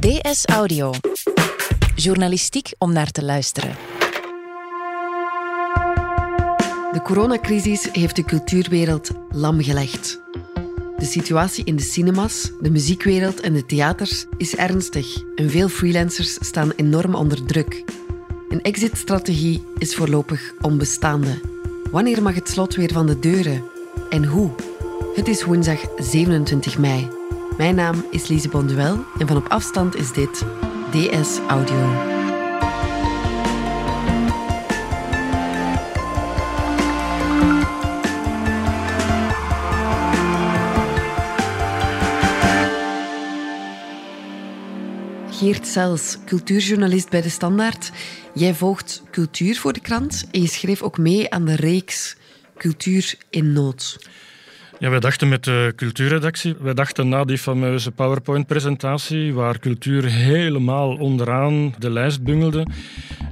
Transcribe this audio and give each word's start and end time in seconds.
DS 0.00 0.46
Audio. 0.46 0.92
Journalistiek 1.94 2.72
om 2.78 2.92
naar 2.92 3.10
te 3.10 3.24
luisteren. 3.24 3.76
De 6.92 7.00
coronacrisis 7.02 7.88
heeft 7.92 8.16
de 8.16 8.24
cultuurwereld 8.24 9.10
lam 9.30 9.62
gelegd. 9.62 10.20
De 10.96 11.04
situatie 11.04 11.64
in 11.64 11.76
de 11.76 11.82
cinemas, 11.82 12.50
de 12.60 12.70
muziekwereld 12.70 13.40
en 13.40 13.52
de 13.52 13.66
theaters 13.66 14.24
is 14.36 14.56
ernstig 14.56 15.22
en 15.34 15.50
veel 15.50 15.68
freelancers 15.68 16.34
staan 16.34 16.72
enorm 16.76 17.14
onder 17.14 17.44
druk. 17.44 17.84
Een 18.48 18.62
exit-strategie 18.62 19.62
is 19.78 19.94
voorlopig 19.94 20.52
onbestaande. 20.60 21.40
Wanneer 21.90 22.22
mag 22.22 22.34
het 22.34 22.48
slot 22.48 22.74
weer 22.74 22.92
van 22.92 23.06
de 23.06 23.18
deuren? 23.18 23.64
En 24.10 24.24
hoe? 24.24 24.50
Het 25.14 25.28
is 25.28 25.44
woensdag 25.44 25.80
27 25.98 26.78
mei. 26.78 27.19
Mijn 27.60 27.74
naam 27.74 28.04
is 28.10 28.28
Lise 28.28 28.48
Bonduel 28.48 29.04
en 29.18 29.26
van 29.26 29.36
op 29.36 29.46
afstand 29.48 29.94
is 29.96 30.12
dit 30.12 30.44
DS 30.90 31.38
Audio. 31.48 32.08
Geert 45.30 45.66
Sels, 45.66 46.18
cultuurjournalist 46.26 47.10
bij 47.10 47.22
De 47.22 47.28
Standaard. 47.28 47.90
Jij 48.34 48.54
volgt 48.54 49.02
cultuur 49.10 49.56
voor 49.56 49.72
de 49.72 49.80
krant 49.80 50.28
en 50.30 50.40
je 50.40 50.48
schreef 50.48 50.82
ook 50.82 50.98
mee 50.98 51.30
aan 51.30 51.44
de 51.44 51.56
reeks 51.56 52.16
Cultuur 52.56 53.14
in 53.30 53.52
Nood. 53.52 53.98
Ja, 54.80 54.90
wij 54.90 55.00
dachten 55.00 55.28
met 55.28 55.44
de 55.44 55.72
cultuurredactie, 55.76 56.54
wij 56.60 56.74
dachten 56.74 57.08
na 57.08 57.24
die 57.24 57.38
fameuze 57.38 57.90
PowerPoint-presentatie, 57.90 59.34
waar 59.34 59.58
cultuur 59.58 60.04
helemaal 60.04 60.96
onderaan 60.96 61.74
de 61.78 61.90
lijst 61.90 62.22
bungelde, 62.22 62.66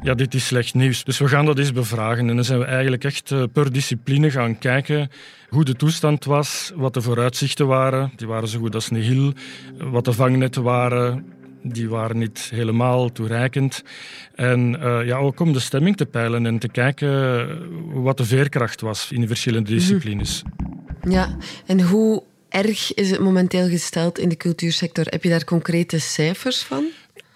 ja, 0.02 0.14
dit 0.14 0.34
is 0.34 0.46
slecht 0.46 0.74
nieuws. 0.74 1.04
Dus 1.04 1.18
we 1.18 1.28
gaan 1.28 1.46
dat 1.46 1.58
eens 1.58 1.72
bevragen. 1.72 2.28
En 2.28 2.34
dan 2.34 2.44
zijn 2.44 2.58
we 2.58 2.64
eigenlijk 2.64 3.04
echt 3.04 3.30
eh, 3.30 3.42
per 3.52 3.72
discipline 3.72 4.30
gaan 4.30 4.58
kijken 4.58 5.10
hoe 5.48 5.64
de 5.64 5.74
toestand 5.76 6.24
was, 6.24 6.72
wat 6.74 6.94
de 6.94 7.00
vooruitzichten 7.00 7.66
waren. 7.66 8.12
Die 8.16 8.26
waren 8.26 8.48
zo 8.48 8.58
goed 8.58 8.74
als 8.74 8.90
nihil. 8.90 9.32
Wat 9.78 10.04
de 10.04 10.12
vangnetten 10.12 10.62
waren, 10.62 11.26
die 11.62 11.88
waren 11.88 12.18
niet 12.18 12.48
helemaal 12.54 13.12
toereikend. 13.12 13.82
En 14.34 14.76
uh, 14.80 15.06
ja, 15.06 15.16
ook 15.16 15.40
om 15.40 15.52
de 15.52 15.60
stemming 15.60 15.96
te 15.96 16.06
peilen 16.06 16.46
en 16.46 16.58
te 16.58 16.68
kijken 16.68 17.48
wat 18.02 18.16
de 18.16 18.24
veerkracht 18.24 18.80
was 18.80 19.12
in 19.12 19.20
de 19.20 19.26
verschillende 19.26 19.70
Mhm. 19.70 19.78
disciplines. 19.78 20.42
Ja, 21.08 21.36
en 21.66 21.80
hoe 21.80 22.22
erg 22.48 22.94
is 22.94 23.10
het 23.10 23.20
momenteel 23.20 23.68
gesteld 23.68 24.18
in 24.18 24.28
de 24.28 24.36
cultuursector? 24.36 25.04
Heb 25.08 25.22
je 25.22 25.28
daar 25.28 25.44
concrete 25.44 25.98
cijfers 25.98 26.62
van? 26.62 26.84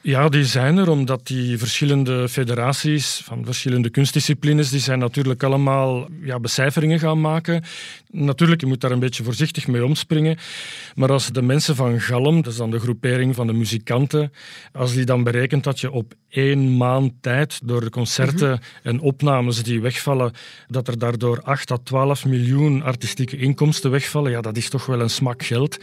Ja, 0.00 0.28
die 0.28 0.44
zijn 0.44 0.76
er 0.76 0.90
omdat 0.90 1.26
die 1.26 1.58
verschillende 1.58 2.28
federaties 2.28 3.20
van 3.24 3.44
verschillende 3.44 3.90
kunstdisciplines, 3.90 4.70
die 4.70 4.80
zijn 4.80 4.98
natuurlijk 4.98 5.42
allemaal 5.42 6.08
ja, 6.22 6.40
becijferingen 6.40 6.98
gaan 6.98 7.20
maken. 7.20 7.64
Natuurlijk, 8.14 8.60
je 8.60 8.66
moet 8.66 8.80
daar 8.80 8.90
een 8.90 8.98
beetje 8.98 9.24
voorzichtig 9.24 9.66
mee 9.66 9.84
omspringen. 9.84 10.36
Maar 10.94 11.12
als 11.12 11.28
de 11.28 11.42
mensen 11.42 11.76
van 11.76 12.00
Galm, 12.00 12.42
dat 12.42 12.52
is 12.52 12.58
dan 12.58 12.70
de 12.70 12.78
groepering 12.78 13.34
van 13.34 13.46
de 13.46 13.52
muzikanten, 13.52 14.32
als 14.72 14.94
die 14.94 15.04
dan 15.04 15.24
berekent 15.24 15.64
dat 15.64 15.80
je 15.80 15.90
op 15.90 16.14
één 16.28 16.76
maand 16.76 17.12
tijd 17.20 17.60
door 17.64 17.80
de 17.80 17.90
concerten 17.90 18.60
en 18.82 19.00
opnames 19.00 19.62
die 19.62 19.80
wegvallen, 19.80 20.32
dat 20.68 20.88
er 20.88 20.98
daardoor 20.98 21.40
8 21.42 21.70
à 21.70 21.76
12 21.76 22.24
miljoen 22.24 22.82
artistieke 22.82 23.36
inkomsten 23.36 23.90
wegvallen, 23.90 24.30
ja, 24.30 24.40
dat 24.40 24.56
is 24.56 24.68
toch 24.68 24.86
wel 24.86 25.00
een 25.00 25.10
smak 25.10 25.42
geld. 25.42 25.78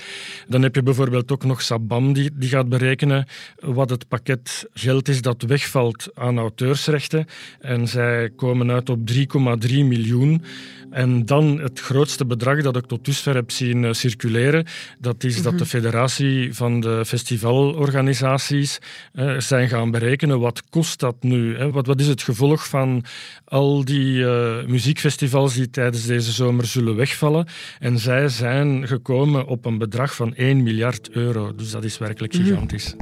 Dan 0.48 0.62
heb 0.62 0.76
je 0.76 0.84
bijvoorbeeld 0.84 1.32
ook 1.32 1.44
nog 1.44 1.62
Sabam 1.62 2.14
die, 2.14 2.30
die 2.34 2.50
gaat 2.50 2.70
berekenen 2.70 3.28
wat 3.60 3.90
het 3.90 4.08
pakket 4.08 4.68
geld 4.74 5.08
is 5.08 5.22
dat 5.22 5.42
wegvalt 5.42 6.10
aan 6.14 6.38
auteursrechten. 6.38 7.26
En 7.60 7.88
zij 7.88 8.30
komen 8.36 8.72
uit 8.72 8.90
op 8.90 9.00
3,3 9.12 9.26
miljoen. 9.68 10.44
En 10.90 11.26
dan 11.26 11.60
het 11.60 11.80
grootste 11.80 12.26
bedrag 12.26 12.62
dat 12.62 12.76
ik 12.76 12.86
tot 12.86 13.06
dusver 13.06 13.36
heb 13.36 13.52
zien 13.52 13.86
eh, 13.86 13.94
circuleren, 13.94 14.66
dat 15.00 15.24
is 15.24 15.42
dat 15.42 15.58
de 15.58 15.66
federatie 15.66 16.54
van 16.54 16.80
de 16.80 17.06
festivalorganisaties 17.06 18.80
eh, 19.14 19.38
zijn 19.38 19.68
gaan 19.68 19.92
berekenen 19.92 20.40
wat 20.40 20.64
kost 20.70 21.00
dat 21.00 21.16
nu? 21.20 21.58
Hè? 21.58 21.72
Wat, 21.72 21.88
wat 21.88 22.00
is 22.00 22.08
het 22.08 22.22
gevolg 22.22 22.68
van 22.68 23.04
al 23.46 23.86
die 23.86 24.26
eh, 24.26 24.66
muziekfestivals 24.66 25.54
die 25.54 25.70
tijdens 25.70 26.06
deze 26.06 26.32
zomer 26.32 26.66
zullen 26.66 26.96
wegvallen? 26.96 27.48
En 27.80 28.00
zij 28.00 28.30
zijn 28.30 28.88
gekomen 28.88 29.46
op 29.46 29.66
een 29.66 29.78
bedrag 29.78 30.16
van 30.16 30.36
1 30.36 30.64
miljard 30.64 31.10
euro. 31.10 31.56
Dus 31.56 31.72
dat 31.72 31.84
is 31.84 31.98
werkelijk 31.98 32.36
gigantisch. 32.36 32.96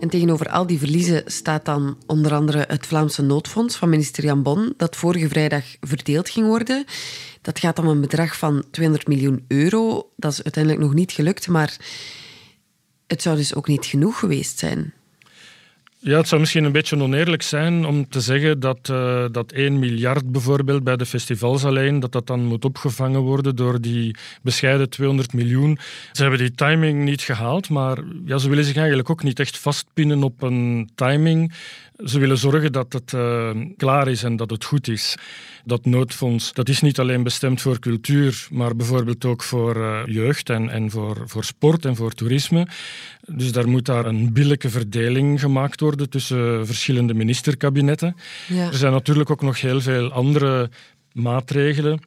En 0.00 0.08
tegenover 0.08 0.48
al 0.48 0.66
die 0.66 0.78
verliezen 0.78 1.22
staat 1.26 1.64
dan 1.64 1.98
onder 2.06 2.34
andere 2.34 2.64
het 2.68 2.86
Vlaamse 2.86 3.22
noodfonds 3.22 3.76
van 3.76 3.88
minister 3.88 4.24
Jan 4.24 4.42
Bon, 4.42 4.74
dat 4.76 4.96
vorige 4.96 5.28
vrijdag 5.28 5.64
verdeeld 5.80 6.30
ging 6.30 6.46
worden. 6.46 6.84
Dat 7.42 7.58
gaat 7.58 7.78
om 7.78 7.86
een 7.86 8.00
bedrag 8.00 8.36
van 8.38 8.64
200 8.70 9.08
miljoen 9.08 9.44
euro. 9.48 10.10
Dat 10.16 10.32
is 10.32 10.42
uiteindelijk 10.42 10.84
nog 10.84 10.94
niet 10.94 11.12
gelukt, 11.12 11.48
maar 11.48 11.76
het 13.06 13.22
zou 13.22 13.36
dus 13.36 13.54
ook 13.54 13.66
niet 13.66 13.86
genoeg 13.86 14.18
geweest 14.18 14.58
zijn. 14.58 14.92
Ja, 16.02 16.16
het 16.16 16.28
zou 16.28 16.40
misschien 16.40 16.64
een 16.64 16.72
beetje 16.72 17.02
oneerlijk 17.02 17.42
zijn 17.42 17.84
om 17.84 18.08
te 18.08 18.20
zeggen 18.20 18.60
dat, 18.60 18.88
eh, 18.88 19.24
dat 19.32 19.52
1 19.52 19.78
miljard 19.78 20.32
bijvoorbeeld 20.32 20.84
bij 20.84 20.96
de 20.96 21.06
festivals 21.06 21.64
alleen, 21.64 22.00
dat 22.00 22.12
dat 22.12 22.26
dan 22.26 22.44
moet 22.44 22.64
opgevangen 22.64 23.20
worden 23.20 23.56
door 23.56 23.80
die 23.80 24.16
bescheiden 24.42 24.90
200 24.90 25.32
miljoen. 25.32 25.78
Ze 26.12 26.22
hebben 26.22 26.40
die 26.40 26.54
timing 26.54 27.04
niet 27.04 27.22
gehaald, 27.22 27.68
maar 27.68 27.98
ja, 28.24 28.38
ze 28.38 28.48
willen 28.48 28.64
zich 28.64 28.76
eigenlijk 28.76 29.10
ook 29.10 29.22
niet 29.22 29.40
echt 29.40 29.58
vastpinnen 29.58 30.22
op 30.22 30.42
een 30.42 30.90
timing. 30.94 31.52
Ze 32.04 32.18
willen 32.18 32.38
zorgen 32.38 32.72
dat 32.72 32.92
het 32.92 33.12
eh, 33.12 33.50
klaar 33.76 34.08
is 34.08 34.22
en 34.22 34.36
dat 34.36 34.50
het 34.50 34.64
goed 34.64 34.88
is. 34.88 35.16
Dat 35.64 35.84
noodfonds 35.84 36.52
dat 36.52 36.68
is 36.68 36.80
niet 36.80 36.98
alleen 36.98 37.22
bestemd 37.22 37.60
voor 37.60 37.78
cultuur, 37.78 38.46
maar 38.50 38.76
bijvoorbeeld 38.76 39.24
ook 39.24 39.42
voor 39.42 39.76
eh, 39.76 40.00
jeugd 40.06 40.50
en, 40.50 40.70
en 40.70 40.90
voor, 40.90 41.22
voor 41.26 41.44
sport 41.44 41.84
en 41.84 41.96
voor 41.96 42.12
toerisme. 42.12 42.66
Dus 43.26 43.52
daar 43.52 43.68
moet 43.68 43.86
daar 43.86 44.06
een 44.06 44.32
billijke 44.32 44.70
verdeling 44.70 45.40
gemaakt 45.40 45.80
worden 45.80 46.10
tussen 46.10 46.66
verschillende 46.66 47.14
ministerkabinetten. 47.14 48.16
Ja. 48.48 48.66
Er 48.66 48.74
zijn 48.74 48.92
natuurlijk 48.92 49.30
ook 49.30 49.42
nog 49.42 49.60
heel 49.60 49.80
veel 49.80 50.12
andere 50.12 50.70
maatregelen. 51.12 52.00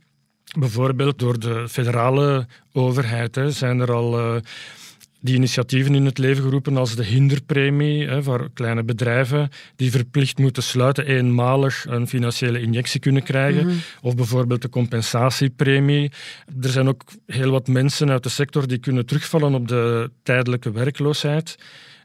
Bijvoorbeeld 0.60 1.20
door 1.20 1.40
de 1.40 1.68
federale 1.70 2.48
overheid 2.74 3.36
hè, 3.36 3.52
zijn 3.52 3.80
er 3.80 3.92
al 3.92 4.20
eh, 4.20 4.36
die 5.24 5.36
initiatieven 5.36 5.96
in 5.96 6.06
het 6.06 6.18
leven 6.18 6.44
geroepen 6.44 6.78
als 6.78 6.96
de 6.96 7.04
hinderpremie 7.04 8.08
hè, 8.08 8.24
voor 8.24 8.50
kleine 8.54 8.84
bedrijven 8.84 9.50
die 9.76 9.92
verplicht 9.92 10.38
moeten 10.38 10.64
sluiten 10.64 11.06
eenmalig 11.06 11.86
een 11.88 12.08
financiële 12.08 12.62
injectie 12.62 13.00
kunnen 13.00 13.24
krijgen. 13.24 13.80
Of 14.02 14.16
bijvoorbeeld 14.16 14.62
de 14.62 14.70
compensatiepremie. 14.70 16.12
Er 16.62 16.70
zijn 16.70 16.88
ook 16.88 17.04
heel 17.26 17.52
wat 17.52 17.68
mensen 17.68 18.10
uit 18.10 18.24
de 18.24 18.30
sector 18.30 18.68
die 18.68 18.78
kunnen 18.78 19.06
terugvallen 19.06 19.54
op 19.54 19.68
de 19.68 20.12
tijdelijke 20.24 20.72
werkloosheid. 20.72 21.58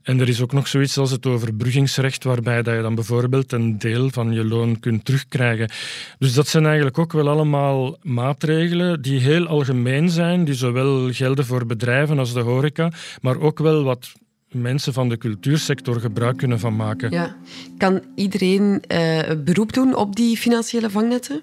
En 0.02 0.20
er 0.20 0.28
is 0.28 0.40
ook 0.40 0.52
nog 0.52 0.68
zoiets 0.68 0.98
als 0.98 1.10
het 1.10 1.26
overbruggingsrecht, 1.26 2.24
waarbij 2.24 2.62
dat 2.62 2.74
je 2.74 2.82
dan 2.82 2.94
bijvoorbeeld 2.94 3.52
een 3.52 3.78
deel 3.78 4.10
van 4.10 4.32
je 4.32 4.44
loon 4.44 4.80
kunt 4.80 5.04
terugkrijgen. 5.04 5.70
Dus 6.18 6.34
dat 6.34 6.48
zijn 6.48 6.66
eigenlijk 6.66 6.98
ook 6.98 7.12
wel 7.12 7.28
allemaal 7.28 7.98
maatregelen 8.02 9.02
die 9.02 9.20
heel 9.20 9.46
algemeen 9.46 10.10
zijn, 10.10 10.44
die 10.44 10.54
zowel 10.54 11.12
gelden 11.12 11.46
voor 11.46 11.66
bedrijven 11.66 12.18
als 12.18 12.32
de 12.32 12.40
horeca, 12.40 12.92
maar 13.20 13.40
ook 13.40 13.58
wel 13.58 13.82
wat 13.82 14.12
mensen 14.50 14.92
van 14.92 15.08
de 15.08 15.18
cultuursector 15.18 16.00
gebruik 16.00 16.36
kunnen 16.36 16.60
van 16.60 16.76
maken. 16.76 17.10
Ja. 17.10 17.36
Kan 17.78 18.02
iedereen 18.14 18.80
eh, 18.86 19.20
beroep 19.44 19.72
doen 19.72 19.94
op 19.94 20.16
die 20.16 20.36
financiële 20.36 20.90
vangnetten? 20.90 21.42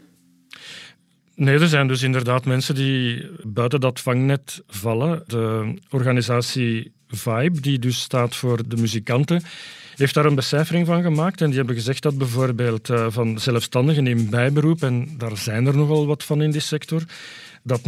Nee, 1.36 1.60
er 1.60 1.68
zijn 1.68 1.88
dus 1.88 2.02
inderdaad 2.02 2.46
mensen 2.46 2.76
die 2.76 3.30
buiten 3.44 3.80
dat 3.80 4.00
vangnet 4.00 4.64
vallen. 4.68 5.24
De 5.28 5.74
organisatie 5.90 6.94
Vibe, 7.16 7.62
die 7.62 7.80
dus 7.80 8.02
staat 8.02 8.36
voor 8.36 8.68
de 8.68 8.78
muzikanten, 8.78 9.42
heeft 9.96 10.14
daar 10.14 10.26
een 10.26 10.36
becijfering 10.36 10.86
van 10.88 11.02
gemaakt. 11.02 11.42
En 11.42 11.48
die 11.48 11.58
hebben 11.58 11.76
gezegd 11.76 12.02
dat 12.04 12.18
bijvoorbeeld 12.18 12.90
eh, 12.90 13.06
van 13.10 13.40
zelfstandigen 13.40 14.08
in 14.08 14.30
bijberoep, 14.30 14.84
en 14.84 15.10
daar 15.18 15.38
zijn 15.38 15.66
er 15.66 15.78
nogal 15.78 16.06
wat 16.08 16.24
van 16.24 16.42
in 16.42 16.52
die 16.52 16.62
sector, 16.62 17.04
dat 17.64 17.82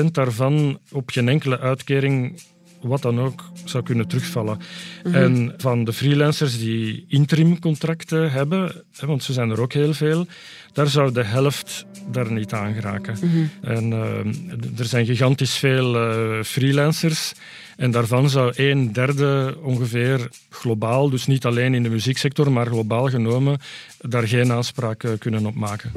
69% 0.00 0.04
daarvan 0.12 0.78
op 0.92 1.10
geen 1.10 1.28
enkele 1.28 1.58
uitkering 1.58 2.40
wat 2.80 3.02
dan 3.02 3.20
ook 3.20 3.44
zou 3.64 3.82
kunnen 3.84 4.08
terugvallen. 4.08 4.58
En 5.02 5.54
van 5.56 5.84
de 5.84 5.92
freelancers 5.92 6.58
die 6.58 7.04
interimcontracten 7.08 8.30
hebben, 8.32 8.84
hè, 8.98 9.06
want 9.06 9.22
ze 9.22 9.32
zijn 9.32 9.50
er 9.50 9.60
ook 9.60 9.72
heel 9.72 9.94
veel, 9.94 10.26
daar 10.72 10.86
zou 10.88 11.12
de 11.12 11.22
helft 11.24 11.86
daar 12.10 12.32
niet 12.32 12.52
aan 12.52 12.74
geraken. 12.74 13.16
En 13.62 13.92
eh, 13.92 14.32
d- 14.74 14.78
er 14.80 14.84
zijn 14.84 15.06
gigantisch 15.06 15.56
veel 15.56 15.96
eh, 15.96 16.42
freelancers. 16.42 17.32
En 17.78 17.90
daarvan 17.90 18.30
zou 18.30 18.52
een 18.56 18.92
derde 18.92 19.56
ongeveer 19.62 20.28
globaal, 20.50 21.10
dus 21.10 21.26
niet 21.26 21.44
alleen 21.44 21.74
in 21.74 21.82
de 21.82 21.88
muzieksector, 21.88 22.52
maar 22.52 22.66
globaal 22.66 23.06
genomen, 23.06 23.58
daar 24.00 24.28
geen 24.28 24.52
aanspraak 24.52 25.02
eh, 25.04 25.10
kunnen 25.18 25.46
op 25.46 25.54
maken. 25.54 25.92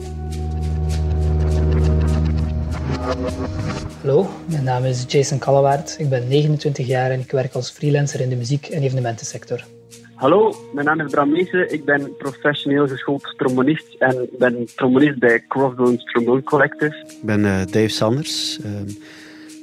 Hallo, 4.02 4.30
mijn 4.50 4.64
naam 4.64 4.86
is 4.86 5.06
Jason 5.08 5.40
Kallewaard. 5.40 5.96
Ik 6.00 6.10
ben 6.10 6.28
29 6.28 6.88
jaar 6.88 7.12
en 7.12 7.20
ik 7.20 7.32
werk 7.32 7.54
als 7.54 7.72
freelancer 7.72 8.22
in 8.22 8.30
de 8.30 8.36
muziek- 8.36 8.68
en 8.68 8.82
evenementensector. 8.82 9.64
Hallo, 10.22 10.56
mijn 10.74 10.86
naam 10.86 11.02
is 11.02 11.12
Bram 11.12 11.32
Meese. 11.32 11.68
Ik 11.68 11.86
ben 11.86 12.16
professioneel 12.18 12.88
geschoold 12.88 13.34
trombonist 13.38 13.96
en 14.00 14.30
ben 14.38 14.68
trombonist 14.76 15.20
bij 15.20 15.44
Crossbones 15.48 16.04
Trombone 16.04 16.44
Collective. 16.44 16.96
Ik 17.08 17.24
ben 17.24 17.40
uh, 17.40 17.58
Dave 17.66 17.88
Sanders, 17.88 18.60
uh, 18.66 18.72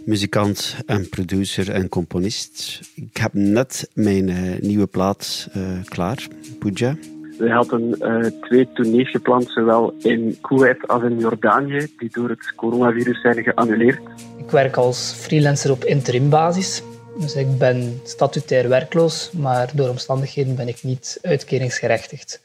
muzikant 0.08 0.76
en 0.86 1.08
producer 1.08 1.70
en 1.70 1.88
componist. 1.88 2.80
Ik 2.94 3.16
heb 3.16 3.32
net 3.32 3.90
mijn 3.94 4.28
uh, 4.28 4.58
nieuwe 4.60 4.86
plaat 4.86 5.48
klaar, 5.84 6.26
Puja. 6.58 6.96
We 7.38 7.50
hadden 7.50 7.98
twee 8.40 8.68
tournees 8.72 9.10
gepland, 9.10 9.50
zowel 9.50 9.94
in 9.98 10.38
Kuwait 10.40 10.88
als 10.88 11.02
in 11.02 11.18
Jordanië, 11.18 11.86
die 11.98 12.10
door 12.12 12.28
het 12.28 12.52
coronavirus 12.56 13.20
zijn 13.20 13.42
geannuleerd. 13.42 14.00
Ik 14.38 14.50
werk 14.50 14.76
als 14.76 15.12
freelancer 15.12 15.70
op 15.70 15.84
interimbasis. 15.84 16.82
Dus 17.20 17.34
ik 17.34 17.58
ben 17.58 18.00
statutair 18.04 18.68
werkloos, 18.68 19.30
maar 19.32 19.70
door 19.74 19.88
omstandigheden 19.88 20.56
ben 20.56 20.68
ik 20.68 20.82
niet 20.82 21.18
uitkeringsgerechtigd. 21.22 22.40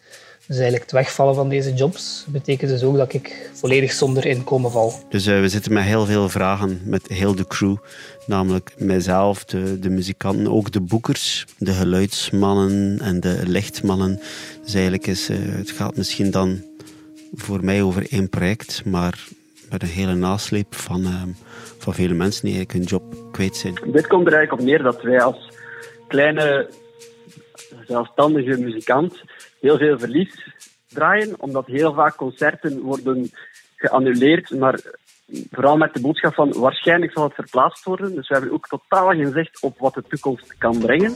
Dus 0.48 0.56
eigenlijk 0.56 0.84
het 0.84 0.92
wegvallen 0.92 1.36
van 1.36 1.50
deze 1.50 1.74
jobs 1.74 2.26
betekent 2.28 2.72
dus 2.72 2.84
ook 2.84 2.98
dat 2.98 3.14
ik 3.14 3.50
volledig 3.54 3.92
zonder 3.92 4.26
inkomen 4.26 4.72
val. 4.72 4.94
Dus 5.10 5.28
uh, 5.28 5.40
we 5.40 5.50
zitten 5.50 5.74
met 5.74 5.84
heel 5.84 6.06
veel 6.06 6.30
vragen 6.30 6.82
met 6.86 7.08
heel 7.08 7.36
de 7.36 7.48
crew. 7.48 7.76
Namelijk 8.26 8.74
mijzelf, 8.78 9.46
de, 9.46 9.80
de 9.80 9.90
muzikanten, 9.90 10.52
ook 10.52 10.72
de 10.72 10.82
boekers, 10.82 11.46
de 11.58 11.72
geluidsmannen 11.72 13.00
en 13.00 13.20
de 13.20 13.42
lichtmannen. 13.46 14.20
Dus 14.64 14.74
eigenlijk 14.74 15.08
is 15.08 15.30
uh, 15.30 15.38
het 15.40 15.72
gaat 15.72 15.98
misschien 15.98 16.32
dan 16.32 16.62
voor 17.34 17.64
mij 17.64 17.82
over 17.82 18.06
één 18.10 18.30
project, 18.30 18.86
maar 18.86 19.28
met 19.70 19.82
een 19.82 19.88
hele 19.88 20.14
nasleep 20.14 20.76
van, 20.76 21.02
uh, 21.02 21.24
van 21.78 21.94
vele 21.94 22.14
mensen 22.14 22.46
die 22.46 22.56
eigenlijk 22.56 22.90
hun 22.90 23.00
job 23.00 23.32
kwijt 23.32 23.56
zijn. 23.56 23.74
Dit 23.74 24.08
komt 24.08 24.28
er 24.28 24.34
eigenlijk 24.34 24.62
op 24.62 24.68
neer 24.68 24.84
dat 24.84 25.02
wij 25.02 25.22
als 25.22 25.50
kleine 26.08 26.70
zelfstandige 27.88 28.58
muzikant 28.58 29.22
heel 29.64 29.78
veel 29.78 30.00
verlies 30.00 30.54
draaien, 30.88 31.36
omdat 31.40 31.66
heel 31.66 31.94
vaak 31.94 32.16
concerten 32.16 32.82
worden 32.82 33.32
geannuleerd, 33.76 34.50
maar 34.50 34.80
vooral 35.52 35.78
met 35.78 35.94
de 35.94 36.02
boodschap 36.02 36.34
van 36.34 36.54
waarschijnlijk 36.54 37.12
zal 37.12 37.24
het 37.24 37.34
verplaatst 37.34 37.84
worden. 37.84 38.16
Dus 38.16 38.28
we 38.28 38.34
hebben 38.34 38.54
ook 38.54 38.68
totaal 38.68 39.10
geen 39.10 39.32
zicht 39.32 39.62
op 39.62 39.80
wat 39.80 39.94
de 39.94 40.04
toekomst 40.08 40.58
kan 40.58 40.80
brengen. 40.80 41.14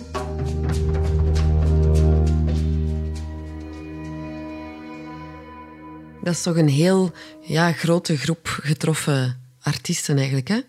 Dat 6.23 6.33
is 6.33 6.43
toch 6.43 6.57
een 6.57 6.69
heel 6.69 7.11
ja, 7.41 7.71
grote 7.71 8.17
groep 8.17 8.47
getroffen 8.47 9.41
artiesten 9.61 10.17
eigenlijk, 10.17 10.47
hè? 10.47 10.59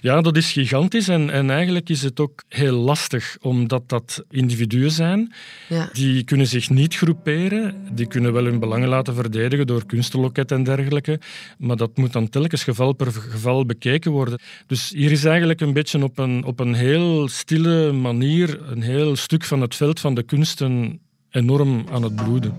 Ja, 0.00 0.20
dat 0.20 0.36
is 0.36 0.52
gigantisch 0.52 1.08
en, 1.08 1.30
en 1.30 1.50
eigenlijk 1.50 1.88
is 1.88 2.02
het 2.02 2.20
ook 2.20 2.42
heel 2.48 2.76
lastig, 2.76 3.36
omdat 3.40 3.88
dat 3.88 4.24
individuen 4.30 4.90
zijn. 4.90 5.32
Ja. 5.68 5.88
Die 5.92 6.24
kunnen 6.24 6.46
zich 6.46 6.70
niet 6.70 6.94
groeperen, 6.94 7.74
die 7.92 8.06
kunnen 8.06 8.32
wel 8.32 8.44
hun 8.44 8.58
belangen 8.58 8.88
laten 8.88 9.14
verdedigen 9.14 9.66
door 9.66 9.86
kunstenloket 9.86 10.52
en 10.52 10.62
dergelijke, 10.62 11.20
maar 11.58 11.76
dat 11.76 11.96
moet 11.96 12.12
dan 12.12 12.28
telkens 12.28 12.64
geval 12.64 12.92
per 12.92 13.12
geval 13.12 13.66
bekeken 13.66 14.10
worden. 14.10 14.38
Dus 14.66 14.90
hier 14.90 15.10
is 15.10 15.24
eigenlijk 15.24 15.60
een 15.60 15.72
beetje 15.72 16.02
op 16.02 16.18
een, 16.18 16.44
op 16.44 16.60
een 16.60 16.74
heel 16.74 17.28
stille 17.28 17.92
manier 17.92 18.70
een 18.70 18.82
heel 18.82 19.16
stuk 19.16 19.44
van 19.44 19.60
het 19.60 19.74
veld 19.74 20.00
van 20.00 20.14
de 20.14 20.22
kunsten 20.22 21.00
enorm 21.30 21.86
aan 21.90 22.02
het 22.02 22.16
bloeden. 22.16 22.54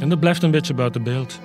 En 0.00 0.08
dat 0.08 0.20
blijft 0.20 0.42
een 0.42 0.50
beetje 0.50 0.74
buiten 0.74 1.02
beeld. 1.02 1.40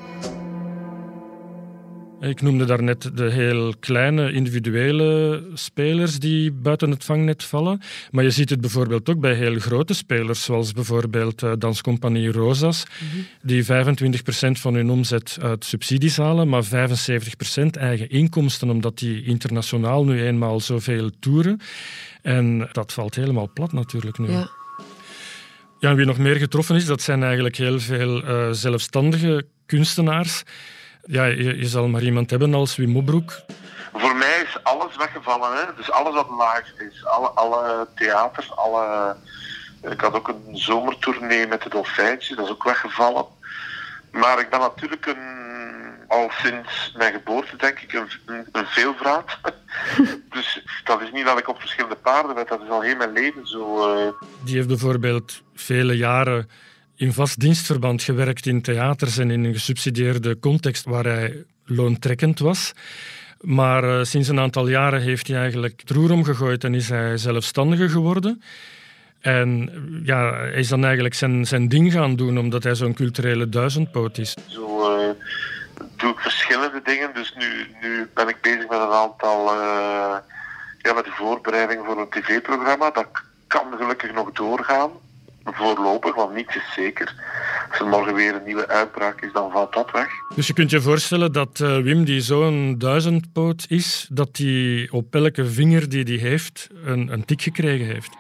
Ik 2.22 2.42
noemde 2.42 2.66
daarnet 2.66 3.12
de 3.18 3.32
heel 3.32 3.74
kleine 3.80 4.32
individuele 4.32 5.44
spelers 5.54 6.20
die 6.20 6.52
buiten 6.52 6.90
het 6.92 7.04
vangnet 7.04 7.44
vallen. 7.44 7.82
Maar 8.12 8.24
je 8.24 8.30
ziet 8.30 8.50
het 8.50 8.62
bijvoorbeeld 8.62 9.10
ook 9.10 9.20
bij 9.20 9.34
heel 9.34 9.60
grote 9.60 9.94
spelers, 9.94 10.44
zoals 10.44 10.74
bijvoorbeeld 10.74 11.44
uh, 11.44 11.52
Danscompagnie 11.58 12.32
Rosas, 12.32 12.86
mm-hmm. 13.04 13.26
die 13.42 13.66
25% 13.66 13.68
van 14.52 14.74
hun 14.74 14.90
omzet 14.90 15.38
uit 15.42 15.66
subsidies 15.66 16.18
halen, 16.18 16.50
maar 16.50 16.64
75% 16.66 16.68
eigen 17.72 18.10
inkomsten, 18.10 18.70
omdat 18.70 18.98
die 18.98 19.24
internationaal 19.24 20.06
nu 20.06 20.24
eenmaal 20.24 20.60
zoveel 20.60 21.10
toeren. 21.20 21.60
En 22.22 22.70
dat 22.72 22.94
valt 22.94 23.16
helemaal 23.16 23.50
plat 23.54 23.72
natuurlijk 23.72 24.18
nu. 24.18 24.32
Ja. 24.32 24.50
Ja, 25.80 25.96
wie 25.96 26.06
nog 26.06 26.18
meer 26.18 26.36
getroffen 26.36 26.76
is, 26.76 26.86
dat 26.86 27.02
zijn 27.02 27.24
eigenlijk 27.24 27.56
heel 27.56 27.80
veel 27.80 28.24
uh, 28.24 28.52
zelfstandige 28.52 29.46
kunstenaars 29.66 30.44
ja, 31.06 31.24
je, 31.26 31.58
je, 31.58 31.68
zal 31.68 31.88
maar 31.88 32.02
iemand 32.02 32.30
hebben 32.30 32.54
als 32.54 32.76
Wim 32.76 32.90
Mobroek. 32.90 33.42
Voor 33.94 34.16
mij 34.16 34.42
is 34.44 34.64
alles 34.64 34.96
weggevallen. 34.98 35.58
Hè? 35.58 35.76
Dus 35.76 35.92
alles 35.92 36.14
wat 36.14 36.30
live 36.30 36.90
is. 36.90 37.06
Alle, 37.06 37.28
alle 37.28 37.88
theaters, 37.96 38.56
alle... 38.56 39.16
Ik 39.90 40.02
had 40.02 40.14
ook 40.14 40.28
een 40.28 40.58
zomertournee 40.58 41.48
met 41.48 41.62
de 41.62 41.70
Dolfijntjes, 41.70 42.38
dat 42.38 42.46
is 42.46 42.52
ook 42.52 42.64
weggevallen. 42.64 43.26
Maar 44.12 44.40
ik 44.40 44.50
ben 44.50 44.60
natuurlijk 44.60 45.06
een, 45.06 45.18
al 46.08 46.30
sinds 46.44 46.94
mijn 46.98 47.14
geboorte, 47.14 47.56
denk 47.56 47.80
ik, 47.80 47.94
een, 47.94 48.08
een, 48.26 48.48
een 48.52 48.66
veelvraat. 48.66 49.38
dus 50.36 50.64
dat 50.84 51.02
is 51.02 51.12
niet 51.12 51.26
dat 51.26 51.40
ik 51.40 51.48
op 51.48 51.60
verschillende 51.60 51.96
paarden 51.96 52.36
ben, 52.36 52.46
dat 52.48 52.62
is 52.62 52.70
al 52.70 52.82
heel 52.82 52.96
mijn 52.96 53.12
leven 53.12 53.48
zo. 53.48 53.94
Uh... 53.96 54.12
Die 54.44 54.56
heeft 54.56 54.68
bijvoorbeeld 54.68 55.42
vele 55.56 55.98
jaren 55.98 56.50
in 57.02 57.14
vast 57.14 57.40
dienstverband 57.40 58.04
gewerkt 58.04 58.46
in 58.46 58.62
theaters 58.62 59.18
en 59.18 59.32
in 59.32 59.44
een 59.44 59.54
gesubsidieerde 59.54 60.40
context 60.40 60.86
waar 60.86 61.04
hij 61.04 61.44
loontrekkend 61.66 62.40
was. 62.40 62.74
Maar 63.40 63.84
uh, 63.84 64.04
sinds 64.04 64.28
een 64.28 64.40
aantal 64.40 64.68
jaren 64.68 65.02
heeft 65.02 65.28
hij 65.28 65.38
eigenlijk 65.38 65.80
het 65.80 65.90
roer 65.90 66.12
omgegooid 66.12 66.64
en 66.64 66.74
is 66.74 66.90
hij 66.90 67.18
zelfstandiger 67.18 67.90
geworden. 67.90 68.42
En 69.20 69.70
ja, 70.04 70.34
hij 70.34 70.60
is 70.60 70.68
dan 70.68 70.84
eigenlijk 70.84 71.16
zijn, 71.16 71.46
zijn 71.46 71.68
ding 71.68 71.92
gaan 71.92 72.16
doen, 72.16 72.38
omdat 72.38 72.64
hij 72.64 72.76
zo'n 72.76 72.94
culturele 72.94 73.50
duizendpoot 73.50 74.18
is. 74.18 74.36
Zo 74.48 74.98
uh, 75.00 75.10
doe 75.98 76.12
ik 76.12 76.20
verschillende 76.20 76.82
dingen. 76.84 77.10
Dus 77.14 77.34
nu, 77.38 77.48
nu 77.82 78.08
ben 78.14 78.28
ik 78.28 78.38
bezig 78.42 78.70
met 78.70 78.80
een 78.80 78.96
aantal... 79.04 79.54
Uh, 79.54 80.16
ja, 80.82 80.94
met 80.94 81.06
de 81.06 81.12
voorbereiding 81.12 81.86
voor 81.86 82.00
een 82.00 82.10
tv-programma. 82.10 82.92
Dat 82.92 83.08
kan 83.48 83.66
gelukkig 83.78 84.14
nog 84.14 84.32
doorgaan 84.32 84.92
voorlopig, 85.44 86.16
want 86.16 86.34
niets 86.36 86.56
is 86.56 86.74
zeker. 86.76 87.14
Als 87.70 87.80
er 87.80 87.88
morgen 87.88 88.14
weer 88.14 88.36
een 88.36 88.44
nieuwe 88.46 88.68
uitbraak 88.68 89.22
is, 89.22 89.34
dan 89.34 89.52
valt 89.52 89.74
dat 89.74 89.92
weg. 89.92 90.08
Dus 90.36 90.48
je 90.48 90.54
kunt 90.54 90.70
je 90.70 90.82
voorstellen 90.82 91.32
dat 91.32 91.60
uh, 91.60 91.78
Wim, 91.78 92.04
die 92.04 92.22
zo'n 92.22 92.76
duizendpoot 92.78 93.66
is, 93.68 94.08
dat 94.12 94.38
hij 94.38 94.88
op 94.92 95.16
elke 95.16 95.46
vinger 95.46 95.90
die 95.90 96.04
hij 96.04 96.30
heeft 96.30 96.68
een, 96.84 97.14
een 97.14 97.26
tik 97.26 97.42
gekregen 97.42 97.86
heeft. 97.86 98.20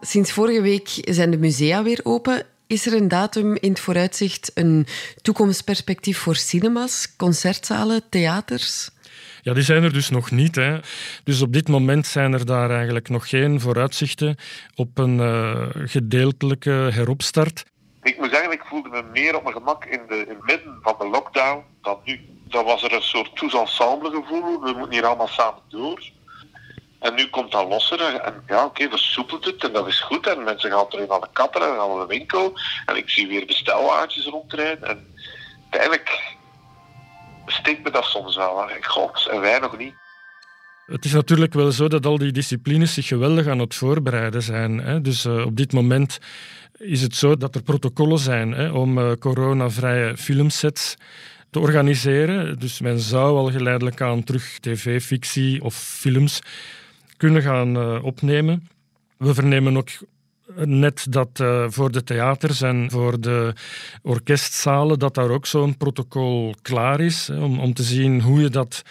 Sinds 0.00 0.32
vorige 0.32 0.62
week 0.62 0.88
zijn 0.88 1.30
de 1.30 1.38
musea 1.38 1.82
weer 1.82 2.00
open. 2.02 2.46
Is 2.72 2.86
er 2.86 2.92
een 2.92 3.08
datum 3.08 3.56
in 3.56 3.70
het 3.70 3.80
vooruitzicht, 3.80 4.50
een 4.54 4.86
toekomstperspectief 5.22 6.18
voor 6.18 6.36
cinemas, 6.36 7.16
concertzalen, 7.16 8.08
theaters? 8.08 8.90
Ja, 9.42 9.52
die 9.52 9.62
zijn 9.62 9.82
er 9.82 9.92
dus 9.92 10.10
nog 10.10 10.30
niet. 10.30 10.54
Hè. 10.54 10.78
Dus 11.24 11.42
op 11.42 11.52
dit 11.52 11.68
moment 11.68 12.06
zijn 12.06 12.32
er 12.32 12.46
daar 12.46 12.70
eigenlijk 12.70 13.08
nog 13.08 13.28
geen 13.28 13.60
vooruitzichten 13.60 14.36
op 14.74 14.98
een 14.98 15.18
uh, 15.18 15.66
gedeeltelijke 15.74 16.70
heropstart. 16.70 17.64
Ik 18.02 18.18
moet 18.18 18.30
zeggen, 18.30 18.52
ik 18.52 18.64
voelde 18.64 18.88
me 18.88 19.02
meer 19.12 19.36
op 19.36 19.42
mijn 19.42 19.54
gemak 19.54 19.84
in, 19.84 20.00
de, 20.08 20.14
in 20.14 20.28
het 20.28 20.44
midden 20.44 20.78
van 20.82 20.94
de 20.98 21.08
lockdown 21.08 21.64
dan 21.82 21.98
nu. 22.04 22.20
Dan 22.48 22.64
was 22.64 22.82
er 22.82 22.92
een 22.92 23.02
soort 23.02 23.36
tous 23.36 23.54
ensemble 23.54 24.10
gevoel. 24.10 24.60
We 24.60 24.72
moeten 24.72 24.92
hier 24.92 25.06
allemaal 25.06 25.28
samen 25.28 25.62
door. 25.68 26.10
En 27.02 27.14
nu 27.14 27.26
komt 27.26 27.52
dat 27.52 27.68
losser. 27.68 28.00
En 28.00 28.44
ja, 28.46 28.64
oké, 28.64 28.64
okay, 28.64 28.88
versoepelt 28.88 29.44
het 29.44 29.64
en 29.64 29.72
dat 29.72 29.86
is 29.86 30.00
goed. 30.00 30.26
En 30.26 30.44
mensen 30.44 30.70
gaan 30.70 30.88
terug 30.88 31.08
naar 31.08 31.20
de 31.20 31.28
kapper 31.32 31.62
en 31.62 31.76
gaan 31.76 31.88
naar 31.88 32.06
de 32.06 32.14
winkel. 32.14 32.52
En 32.86 32.96
ik 32.96 33.08
zie 33.08 33.28
weer 33.28 33.46
bestelwaartjes 33.46 34.24
rondrijden. 34.24 34.88
En 34.88 35.14
uiteindelijk 35.70 36.36
steekt 37.46 37.82
me 37.82 37.90
dat 37.90 38.04
soms 38.04 38.36
wel. 38.36 38.68
God, 38.80 39.28
en 39.30 39.40
wij 39.40 39.58
nog 39.58 39.78
niet. 39.78 39.94
Het 40.86 41.04
is 41.04 41.12
natuurlijk 41.12 41.52
wel 41.52 41.72
zo 41.72 41.88
dat 41.88 42.06
al 42.06 42.18
die 42.18 42.32
disciplines 42.32 42.94
zich 42.94 43.06
geweldig 43.06 43.46
aan 43.46 43.58
het 43.58 43.74
voorbereiden 43.74 44.42
zijn. 44.42 44.78
Hè? 44.78 45.00
Dus 45.00 45.24
uh, 45.24 45.46
op 45.46 45.56
dit 45.56 45.72
moment 45.72 46.18
is 46.78 47.02
het 47.02 47.16
zo 47.16 47.36
dat 47.36 47.54
er 47.54 47.62
protocollen 47.62 48.18
zijn 48.18 48.52
hè, 48.52 48.70
om 48.70 48.98
uh, 48.98 49.12
coronavrije 49.18 50.16
filmsets 50.16 50.96
te 51.50 51.60
organiseren. 51.60 52.58
Dus 52.58 52.80
men 52.80 53.00
zou 53.00 53.36
al 53.36 53.50
geleidelijk 53.50 54.00
aan 54.00 54.24
terug 54.24 54.58
tv-fictie 54.60 55.62
of 55.62 55.74
films 55.74 56.40
kunnen 57.22 57.42
gaan 57.42 57.76
uh, 57.76 58.04
opnemen. 58.04 58.68
We 59.16 59.34
vernemen 59.34 59.76
ook 59.76 59.88
net 60.64 61.06
dat 61.10 61.38
uh, 61.40 61.64
voor 61.68 61.90
de 61.90 62.04
theaters 62.04 62.62
en 62.62 62.90
voor 62.90 63.20
de 63.20 63.54
orkestzalen 64.02 64.98
dat 64.98 65.14
daar 65.14 65.30
ook 65.30 65.46
zo'n 65.46 65.76
protocol 65.76 66.54
klaar 66.62 67.00
is 67.00 67.30
om, 67.30 67.60
om 67.60 67.74
te 67.74 67.82
zien 67.82 68.20
hoe 68.20 68.40
je 68.40 68.48
dat 68.48 68.82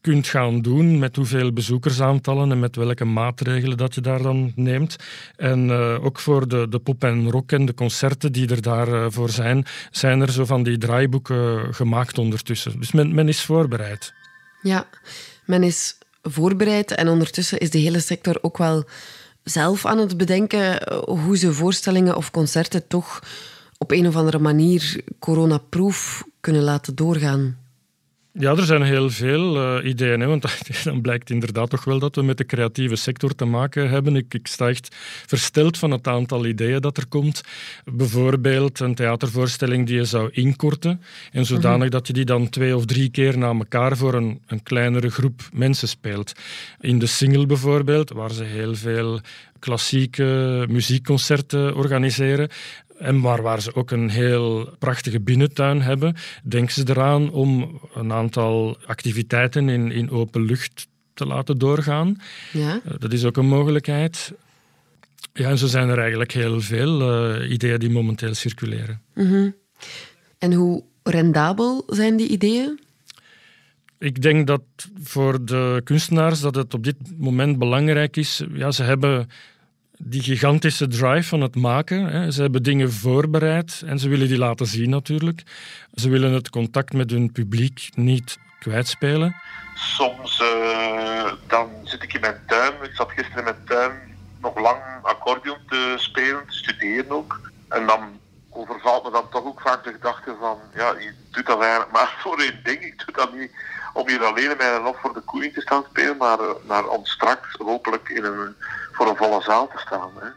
kunt 0.00 0.26
gaan 0.26 0.60
doen, 0.60 0.98
met 0.98 1.16
hoeveel 1.16 1.52
bezoekersaantallen 1.52 2.50
en 2.50 2.60
met 2.60 2.76
welke 2.76 3.04
maatregelen 3.04 3.76
dat 3.76 3.94
je 3.94 4.00
daar 4.00 4.22
dan 4.22 4.52
neemt. 4.54 4.96
En 5.36 5.70
ook 6.00 6.18
voor 6.18 6.48
de, 6.48 6.68
de 6.68 6.78
pop 6.78 7.04
en 7.04 7.30
rock 7.30 7.52
en 7.52 7.64
de 7.66 7.74
concerten 7.74 8.32
die 8.32 8.48
er 8.48 8.62
daarvoor 8.62 9.28
uh, 9.28 9.34
zijn, 9.34 9.64
zijn 9.90 10.20
er 10.20 10.32
zo 10.32 10.44
van 10.44 10.62
die 10.62 10.78
draaiboeken 10.78 11.74
gemaakt 11.74 12.18
ondertussen. 12.18 12.80
Dus 12.80 12.92
men, 12.92 13.14
men 13.14 13.28
is 13.28 13.42
voorbereid. 13.42 14.14
Ja, 14.60 14.86
men 15.44 15.62
is 15.62 15.96
voorbereid 16.22 16.90
en 16.90 17.08
ondertussen 17.08 17.58
is 17.58 17.70
de 17.70 17.78
hele 17.78 18.00
sector 18.00 18.38
ook 18.40 18.58
wel 18.58 18.84
zelf 19.44 19.86
aan 19.86 19.98
het 19.98 20.16
bedenken 20.16 20.94
hoe 21.08 21.36
ze 21.36 21.52
voorstellingen 21.52 22.16
of 22.16 22.30
concerten 22.30 22.86
toch 22.86 23.22
op 23.78 23.90
een 23.90 24.06
of 24.06 24.16
andere 24.16 24.38
manier 24.38 25.00
coronaproof 25.18 26.24
kunnen 26.40 26.62
laten 26.62 26.94
doorgaan. 26.94 27.61
Ja, 28.34 28.50
er 28.50 28.64
zijn 28.64 28.82
heel 28.82 29.10
veel 29.10 29.56
uh, 29.56 29.88
ideeën. 29.88 30.20
Hè, 30.20 30.26
want 30.26 30.44
dan 30.84 31.00
blijkt 31.00 31.30
inderdaad 31.30 31.70
toch 31.70 31.84
wel 31.84 31.98
dat 31.98 32.14
we 32.14 32.22
met 32.22 32.38
de 32.38 32.46
creatieve 32.46 32.96
sector 32.96 33.34
te 33.34 33.44
maken 33.44 33.90
hebben. 33.90 34.16
Ik, 34.16 34.34
ik 34.34 34.46
sta 34.46 34.68
echt 34.68 34.96
versteld 35.26 35.78
van 35.78 35.90
het 35.90 36.06
aantal 36.06 36.46
ideeën 36.46 36.80
dat 36.80 36.96
er 36.96 37.06
komt. 37.06 37.42
Bijvoorbeeld 37.84 38.80
een 38.80 38.94
theatervoorstelling 38.94 39.86
die 39.86 39.96
je 39.96 40.04
zou 40.04 40.30
inkorten. 40.32 41.02
En 41.32 41.46
zodanig 41.46 41.76
mm 41.76 41.82
-hmm. 41.82 41.90
dat 41.90 42.06
je 42.06 42.12
die 42.12 42.24
dan 42.24 42.48
twee 42.48 42.76
of 42.76 42.84
drie 42.84 43.10
keer 43.10 43.38
na 43.38 43.48
elkaar 43.48 43.96
voor 43.96 44.14
een, 44.14 44.40
een 44.46 44.62
kleinere 44.62 45.10
groep 45.10 45.48
mensen 45.52 45.88
speelt. 45.88 46.32
In 46.80 46.98
de 46.98 47.06
single 47.06 47.46
bijvoorbeeld, 47.46 48.10
waar 48.10 48.30
ze 48.30 48.44
heel 48.44 48.74
veel 48.74 49.20
klassieke 49.62 50.66
muziekconcerten 50.68 51.74
organiseren. 51.74 52.48
En 52.98 53.20
waar, 53.20 53.42
waar 53.42 53.62
ze 53.62 53.74
ook 53.74 53.90
een 53.90 54.10
heel 54.10 54.74
prachtige 54.78 55.20
binnentuin 55.20 55.82
hebben, 55.82 56.16
denken 56.42 56.74
ze 56.74 56.84
eraan 56.86 57.30
om 57.30 57.80
een 57.94 58.12
aantal 58.12 58.76
activiteiten 58.86 59.68
in, 59.68 59.92
in 59.92 60.10
open 60.10 60.44
lucht 60.44 60.88
te 61.14 61.26
laten 61.26 61.58
doorgaan. 61.58 62.20
Ja. 62.52 62.80
Dat 62.98 63.12
is 63.12 63.24
ook 63.24 63.36
een 63.36 63.48
mogelijkheid. 63.48 64.32
Ja, 65.32 65.48
en 65.48 65.58
zo 65.58 65.66
zijn 65.66 65.88
er 65.88 65.98
eigenlijk 65.98 66.32
heel 66.32 66.60
veel 66.60 66.94
uh, 67.00 67.50
ideeën 67.50 67.78
die 67.78 67.90
momenteel 67.90 68.34
circuleren. 68.34 69.00
Mm 69.14 69.26
-hmm. 69.26 69.54
En 70.38 70.52
hoe 70.52 70.84
rendabel 71.02 71.84
zijn 71.86 72.16
die 72.16 72.28
ideeën? 72.28 72.80
Ik 73.98 74.22
denk 74.22 74.46
dat 74.46 74.62
voor 75.02 75.44
de 75.44 75.80
kunstenaars 75.84 76.40
dat 76.40 76.54
het 76.54 76.74
op 76.74 76.84
dit 76.84 76.96
moment 77.18 77.58
belangrijk 77.58 78.16
is. 78.16 78.42
Ja, 78.52 78.70
ze 78.70 78.82
hebben 78.82 79.28
die 80.04 80.22
gigantische 80.22 80.88
drive 80.88 81.28
van 81.28 81.40
het 81.40 81.56
maken. 81.56 82.06
Hè. 82.06 82.30
Ze 82.30 82.42
hebben 82.42 82.62
dingen 82.62 82.92
voorbereid 82.92 83.82
en 83.86 83.98
ze 83.98 84.08
willen 84.08 84.28
die 84.28 84.38
laten 84.38 84.66
zien 84.66 84.90
natuurlijk. 84.90 85.42
Ze 85.94 86.08
willen 86.08 86.32
het 86.32 86.50
contact 86.50 86.92
met 86.92 87.10
hun 87.10 87.32
publiek 87.32 87.88
niet 87.94 88.38
kwijtspelen. 88.58 89.36
Soms 89.74 90.40
uh, 90.40 91.32
dan 91.46 91.68
zit 91.84 92.02
ik 92.02 92.14
in 92.14 92.20
mijn 92.20 92.40
tuin. 92.46 92.72
Ik 92.82 92.94
zat 92.94 93.10
gisteren 93.10 93.38
in 93.38 93.44
mijn 93.44 93.64
tuin 93.64 93.92
nog 94.40 94.60
lang 94.60 94.78
accordeon 95.02 95.58
te 95.68 95.94
spelen, 95.96 96.46
te 96.46 96.56
studeren 96.56 97.10
ook. 97.10 97.40
En 97.68 97.86
dan 97.86 98.20
overvalt 98.50 99.04
me 99.04 99.10
dan 99.10 99.28
toch 99.28 99.44
ook 99.44 99.60
vaak 99.60 99.84
de 99.84 99.92
gedachte 99.92 100.36
van, 100.40 100.58
ja, 100.74 100.94
je 100.98 101.12
doet 101.30 101.46
dat 101.46 101.60
eigenlijk 101.60 101.92
maar 101.92 102.16
voor 102.22 102.38
één 102.38 102.60
ding. 102.62 102.82
Ik 102.82 103.02
doe 103.06 103.14
dat 103.14 103.34
niet 103.34 103.50
om 103.92 104.08
hier 104.08 104.24
alleen 104.24 104.50
in 104.50 104.56
mijn 104.56 104.82
lof 104.82 105.00
voor 105.00 105.14
de 105.14 105.20
koeien 105.20 105.52
te 105.52 105.60
staan 105.60 105.84
spelen, 105.90 106.16
maar, 106.16 106.38
maar 106.66 106.86
om 106.86 107.06
straks 107.06 107.56
hopelijk 107.58 108.08
in 108.08 108.24
een, 108.24 108.56
voor 109.02 109.10
een 109.10 109.16
volle 109.16 109.42
zaal 109.42 109.68
te 109.68 109.78
staan. 109.78 110.10
Hè. 110.20 110.28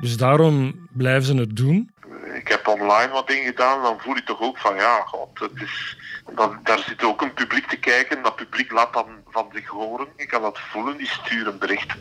Dus 0.00 0.16
daarom 0.16 0.88
blijven 0.92 1.24
ze 1.24 1.34
het 1.34 1.56
doen? 1.56 1.90
Ik 2.34 2.48
heb 2.48 2.68
online 2.68 3.12
wat 3.12 3.26
dingen 3.26 3.44
gedaan, 3.44 3.82
dan 3.82 4.00
voel 4.00 4.16
ik 4.16 4.24
toch 4.24 4.40
ook 4.40 4.58
van 4.58 4.74
ja, 4.76 5.02
god, 5.06 5.38
het 5.38 5.62
is, 5.62 5.96
dan, 6.34 6.58
daar 6.62 6.78
zit 6.78 7.04
ook 7.04 7.22
een 7.22 7.34
publiek 7.34 7.66
te 7.66 7.76
kijken. 7.76 8.22
Dat 8.22 8.36
publiek 8.36 8.72
laat 8.72 8.92
dan 8.92 9.06
van 9.26 9.46
zich 9.52 9.66
horen. 9.66 10.06
Je 10.16 10.26
kan 10.26 10.42
dat 10.42 10.58
voelen, 10.58 10.96
die 10.96 11.06
sturen 11.06 11.58
berichten. 11.58 11.98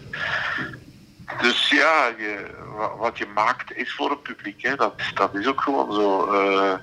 Dus 1.41 1.69
ja, 1.69 2.07
je, 2.17 2.45
wat 2.97 3.17
je 3.17 3.27
maakt 3.35 3.75
is 3.75 3.93
voor 3.93 4.09
het 4.09 4.23
publiek. 4.23 4.61
Hè. 4.61 4.75
Dat, 4.75 4.93
dat 5.13 5.35
is 5.35 5.47
ook 5.47 5.61
gewoon 5.61 5.93
zo. 5.93 6.33
Uh, 6.33 6.73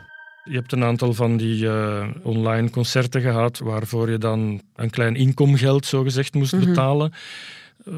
je 0.44 0.54
hebt 0.56 0.72
een 0.72 0.84
aantal 0.84 1.14
van 1.14 1.36
die 1.36 1.64
uh, 1.64 2.06
online 2.22 2.70
concerten 2.70 3.20
gehad 3.20 3.58
waarvoor 3.58 4.10
je 4.10 4.18
dan 4.18 4.60
een 4.76 4.90
klein 4.90 5.16
inkomgeld 5.16 5.86
zogezegd 5.86 6.34
moest 6.34 6.52
mm 6.52 6.60
-hmm. 6.60 6.68
betalen. 6.68 7.12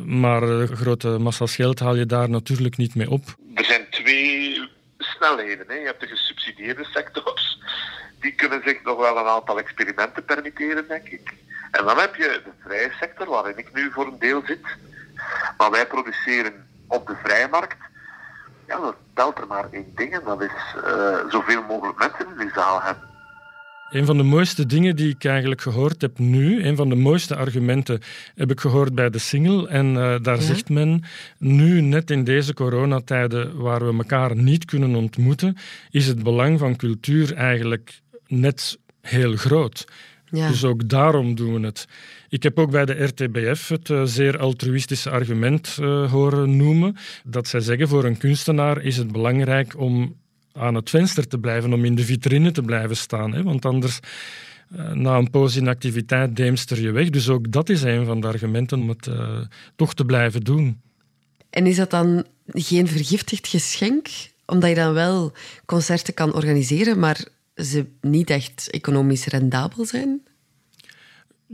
Maar 0.05 0.43
uh, 0.43 0.69
grote 0.69 1.09
massa's 1.09 1.55
geld 1.55 1.79
haal 1.81 1.95
je 1.95 2.07
daar 2.07 2.31
natuurlijk 2.31 2.77
niet 2.77 2.95
mee 2.95 3.11
op. 3.11 3.25
Er 3.55 3.65
zijn 3.65 3.87
twee 3.91 4.69
snelheden. 4.99 5.67
Hè. 5.69 5.75
Je 5.75 5.87
hebt 5.87 6.01
de 6.01 6.07
gesubsidieerde 6.07 6.85
sectors. 6.85 7.59
Die 8.21 8.35
kunnen 8.35 8.63
zich 8.65 8.83
nog 8.83 8.99
wel 8.99 9.19
een 9.19 9.27
aantal 9.27 9.59
experimenten 9.59 10.25
permitteren, 10.25 10.89
denk 10.89 11.09
ik. 11.09 11.35
En 11.71 11.85
dan 11.85 11.99
heb 11.99 12.15
je 12.15 12.41
de 12.45 12.51
vrije 12.65 12.93
sector, 13.01 13.27
waarin 13.27 13.59
ik 13.59 13.75
nu 13.75 13.91
voor 13.91 14.07
een 14.07 14.19
deel 14.19 14.43
zit. 14.47 14.67
Maar 15.57 15.71
wij 15.71 15.87
produceren 15.87 16.67
op 16.87 17.07
de 17.07 17.17
vrije 17.23 17.49
markt 17.49 17.77
ja, 18.73 18.81
dat 18.81 18.97
telt 19.15 19.39
er 19.39 19.47
maar 19.47 19.69
één 19.71 19.93
ding 19.95 20.13
en 20.13 20.25
dat 20.25 20.43
is 20.43 20.75
uh, 20.77 21.19
zoveel 21.29 21.63
mogelijk 21.63 21.99
mensen 21.99 22.27
in 22.27 22.39
die 22.39 22.51
zaal 22.55 22.83
hebben. 22.83 23.09
Een 23.93 24.07
van 24.07 24.17
de 24.17 24.23
mooiste 24.23 24.67
dingen 24.67 24.97
die 24.97 25.09
ik 25.09 25.25
eigenlijk 25.25 25.61
gehoord 25.61 26.01
heb 26.01 26.19
nu, 26.19 26.65
een 26.65 26.77
van 26.77 26.89
de 26.89 26.95
mooiste 26.95 27.37
argumenten 27.37 28.01
heb 28.35 28.51
ik 28.51 28.61
gehoord 28.61 28.95
bij 28.95 29.11
de 29.11 29.19
single. 29.19 29.69
En 29.69 29.87
uh, 29.87 29.95
daar 30.23 30.37
ja. 30.37 30.43
zegt 30.43 30.69
men, 30.69 31.05
nu 31.39 31.81
net 31.81 32.11
in 32.11 32.25
deze 32.25 32.55
coronatijden 32.55 33.57
waar 33.57 33.87
we 33.87 33.97
elkaar 33.99 34.37
niet 34.37 34.65
kunnen 34.65 34.95
ontmoeten, 34.95 35.57
is 35.91 36.07
het 36.07 36.23
belang 36.23 36.59
van 36.59 36.77
cultuur 36.77 37.35
eigenlijk 37.35 38.01
net 38.27 38.79
heel 39.01 39.37
groot. 39.37 39.85
Ja. 40.31 40.49
Dus 40.49 40.65
ook 40.65 40.89
daarom 40.89 41.35
doen 41.35 41.61
we 41.61 41.67
het. 41.67 41.87
Ik 42.29 42.43
heb 42.43 42.59
ook 42.59 42.71
bij 42.71 42.85
de 42.85 43.05
RTBF 43.05 43.69
het 43.69 43.89
uh, 43.89 44.03
zeer 44.05 44.39
altruïstische 44.39 45.11
argument 45.11 45.79
uh, 45.81 46.11
horen 46.11 46.57
noemen. 46.57 46.97
Dat 47.25 47.49
zij 47.49 47.61
zeggen, 47.61 47.89
voor 47.89 48.05
een 48.05 48.19
kunstenaar 48.19 48.83
is 48.83 48.97
het 48.97 49.13
belangrijk 49.13 49.79
om 49.79 50.21
aan 50.53 50.75
het 50.75 50.91
venster 50.91 51.29
te 51.29 51.39
blijven, 51.39 51.73
om 51.73 51.85
in 51.85 51.95
de 51.95 52.05
vitrine 52.05 52.51
te 52.51 52.63
blijven 52.63 52.97
staan. 52.97 53.35
Hè? 53.35 53.43
Want 53.43 53.65
anders, 53.65 53.99
uh, 54.77 54.93
na 54.93 55.17
een 55.17 55.31
poos 55.31 55.57
in 55.57 55.69
activiteit, 55.69 56.37
deemster 56.37 56.81
je 56.81 56.91
weg. 56.91 57.11
Dus 57.11 57.29
ook 57.29 57.53
dat 57.53 57.69
is 57.69 57.83
een 57.83 58.05
van 58.05 58.21
de 58.21 58.27
argumenten 58.27 58.81
om 58.81 58.89
het 58.89 59.11
toch 59.77 59.95
te 59.95 60.05
blijven 60.05 60.41
doen. 60.41 60.81
En 61.51 61.67
is 61.67 61.77
dat 61.77 61.91
dan 61.91 62.27
geen 62.47 62.89
vergiftigd 62.89 63.47
geschenk? 63.47 64.09
Omdat 64.47 64.69
je 64.69 64.75
dan 64.75 64.93
wel 64.93 65.33
concerten 65.65 66.15
kan 66.15 66.35
organiseren, 66.35 66.99
maar 66.99 67.25
ze 67.57 67.87
niet 68.01 68.31
echt 68.31 68.69
economisch 68.71 69.27
rendabel 69.27 69.85
zijn? 69.85 70.21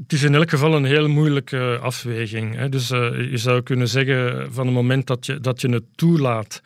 Het 0.03 0.13
is 0.13 0.23
in 0.23 0.35
elk 0.35 0.51
geval 0.51 0.75
een 0.75 0.85
heel 0.85 1.09
moeilijke 1.09 1.79
afweging. 1.83 2.57
Hè. 2.57 2.69
Dus 2.69 2.91
uh, 2.91 3.31
je 3.31 3.37
zou 3.37 3.63
kunnen 3.63 3.89
zeggen, 3.89 4.53
van 4.53 4.67
het 4.67 4.75
moment 4.75 5.07
dat 5.07 5.27
je, 5.27 5.41
dat 5.41 5.61
je 5.61 5.69
het 5.69 5.85
toelaat 5.95 6.63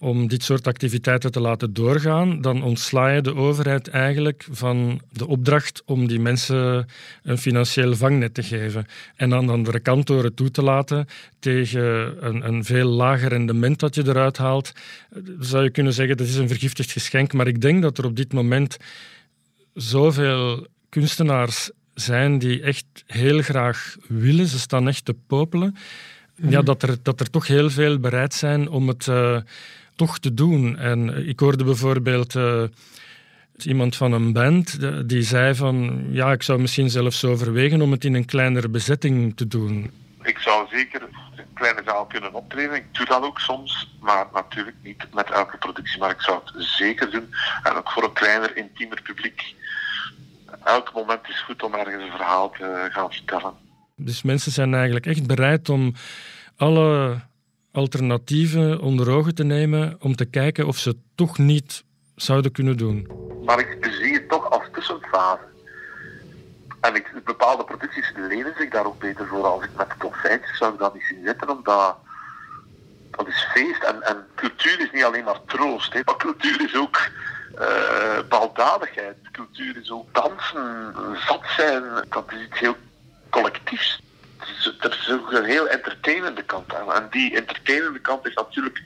om 0.00 0.28
dit 0.28 0.42
soort 0.42 0.66
activiteiten 0.66 1.32
te 1.32 1.40
laten 1.40 1.72
doorgaan, 1.72 2.40
dan 2.40 2.62
ontsla 2.62 3.08
je 3.08 3.20
de 3.20 3.34
overheid 3.34 3.88
eigenlijk 3.88 4.46
van 4.50 5.00
de 5.12 5.26
opdracht 5.26 5.82
om 5.84 6.06
die 6.06 6.20
mensen 6.20 6.86
een 7.22 7.38
financieel 7.38 7.96
vangnet 7.96 8.34
te 8.34 8.42
geven. 8.42 8.86
En 9.16 9.30
dan 9.30 9.48
andere 9.48 9.80
kantoren 9.80 10.34
toe 10.34 10.50
te 10.50 10.62
laten 10.62 11.06
tegen 11.38 12.14
een, 12.26 12.46
een 12.48 12.64
veel 12.64 12.88
lager 12.88 13.28
rendement 13.28 13.78
dat 13.78 13.94
je 13.94 14.02
eruit 14.06 14.36
haalt. 14.36 14.72
Zou 15.40 15.64
je 15.64 15.70
kunnen 15.70 15.92
zeggen, 15.92 16.16
dat 16.16 16.26
is 16.26 16.36
een 16.36 16.48
vergiftigd 16.48 16.92
geschenk. 16.92 17.32
Maar 17.32 17.46
ik 17.46 17.60
denk 17.60 17.82
dat 17.82 17.98
er 17.98 18.04
op 18.04 18.16
dit 18.16 18.32
moment 18.32 18.76
zoveel 19.74 20.66
kunstenaars 20.88 21.70
zijn 21.94 22.38
die 22.38 22.62
echt 22.62 22.86
heel 23.06 23.42
graag 23.42 23.96
willen. 24.08 24.46
Ze 24.46 24.58
staan 24.58 24.88
echt 24.88 25.04
te 25.04 25.14
popelen. 25.26 25.76
Ja, 26.36 26.56
mhm. 26.58 26.64
dat, 26.64 26.82
er, 26.82 26.96
dat 27.02 27.20
er 27.20 27.30
toch 27.30 27.46
heel 27.46 27.70
veel 27.70 27.98
bereid 27.98 28.34
zijn 28.34 28.68
om 28.68 28.88
het 28.88 29.06
uh, 29.06 29.36
toch 30.04 30.18
te 30.18 30.34
doen. 30.34 30.78
En 30.78 31.28
ik 31.28 31.40
hoorde 31.40 31.64
bijvoorbeeld 31.64 32.34
uh, 32.34 32.62
iemand 33.58 33.96
van 33.96 34.12
een 34.12 34.32
band 34.32 34.78
die 35.08 35.22
zei 35.22 35.54
van 35.54 36.06
ja, 36.10 36.32
ik 36.32 36.42
zou 36.42 36.60
misschien 36.60 36.90
zelfs 36.90 37.24
overwegen 37.24 37.80
om 37.82 37.90
het 37.90 38.04
in 38.04 38.14
een 38.14 38.24
kleinere 38.24 38.68
bezetting 38.68 39.36
te 39.36 39.46
doen. 39.46 39.90
Ik 40.22 40.38
zou 40.38 40.68
zeker 40.70 41.02
een 41.02 41.44
kleine 41.54 41.82
zaal 41.84 42.06
kunnen 42.06 42.34
optreden. 42.34 42.74
Ik 42.74 42.94
doe 42.94 43.06
dat 43.06 43.22
ook 43.22 43.38
soms, 43.38 43.96
maar 44.00 44.26
natuurlijk 44.32 44.76
niet 44.82 45.06
met 45.14 45.30
elke 45.30 45.56
productie. 45.56 45.98
Maar 45.98 46.10
ik 46.10 46.20
zou 46.20 46.40
het 46.44 46.64
zeker 46.64 47.10
doen. 47.10 47.34
En 47.62 47.72
ook 47.72 47.90
voor 47.90 48.04
een 48.04 48.12
kleiner, 48.12 48.56
intiemer 48.56 49.02
publiek 49.02 49.54
elk 50.64 50.92
moment 50.94 51.28
is 51.28 51.42
goed 51.42 51.62
om 51.62 51.74
ergens 51.74 52.02
een 52.02 52.10
verhaal 52.10 52.50
te 52.50 52.88
gaan 52.92 53.12
vertellen. 53.12 53.54
Dus 53.96 54.22
mensen 54.22 54.52
zijn 54.52 54.74
eigenlijk 54.74 55.06
echt 55.06 55.26
bereid 55.26 55.68
om 55.68 55.94
alle 56.56 57.20
alternatieven 57.72 58.80
onder 58.80 59.10
ogen 59.10 59.34
te 59.34 59.44
nemen 59.44 59.96
om 60.00 60.16
te 60.16 60.24
kijken 60.24 60.66
of 60.66 60.76
ze 60.76 60.96
toch 61.14 61.38
niet 61.38 61.84
zouden 62.14 62.52
kunnen 62.52 62.76
doen. 62.76 63.08
Maar 63.44 63.58
ik 63.58 63.76
zie 64.00 64.12
het 64.12 64.28
toch 64.28 64.50
als 64.50 64.62
tussenfase. 64.72 65.48
En 66.80 66.94
ik, 66.94 67.12
bepaalde 67.24 67.64
producties 67.64 68.12
lenen 68.16 68.54
zich 68.58 68.70
daar 68.70 68.86
ook 68.86 68.98
beter 68.98 69.26
voor. 69.26 69.44
Als 69.44 69.64
ik 69.64 69.70
met 69.76 69.88
de 69.88 69.94
top 69.98 70.14
50 70.14 70.56
zou 70.56 70.72
ik 70.72 70.78
dat 70.78 70.94
niet 70.94 71.04
zien 71.08 71.24
zitten, 71.24 71.50
omdat 71.50 71.96
dat 73.10 73.28
is 73.28 73.46
feest. 73.52 73.82
En, 73.82 74.02
en 74.02 74.26
cultuur 74.34 74.80
is 74.80 74.90
niet 74.92 75.04
alleen 75.04 75.24
maar 75.24 75.44
troost, 75.46 75.92
hè, 75.92 76.00
maar 76.04 76.16
cultuur 76.16 76.60
is 76.64 76.76
ook 76.76 77.10
uh, 77.58 78.28
baldadigheid. 78.28 79.16
Cultuur 79.32 79.76
is 79.76 79.90
ook 79.90 80.14
dansen, 80.14 80.94
zat 81.26 81.42
zijn. 81.56 81.82
Dat 82.08 82.32
is 82.32 82.46
iets 82.46 82.58
heel 82.58 82.76
collectief 83.30 83.60
creatiefs. 83.70 84.09
Er 84.80 84.98
is 85.00 85.10
ook 85.12 85.32
een 85.32 85.44
heel 85.44 85.68
entertainende 85.68 86.42
kant 86.42 86.74
aan. 86.74 86.92
En 86.92 87.06
die 87.10 87.36
entertainende 87.36 88.00
kant 88.00 88.26
is 88.26 88.34
natuurlijk 88.34 88.82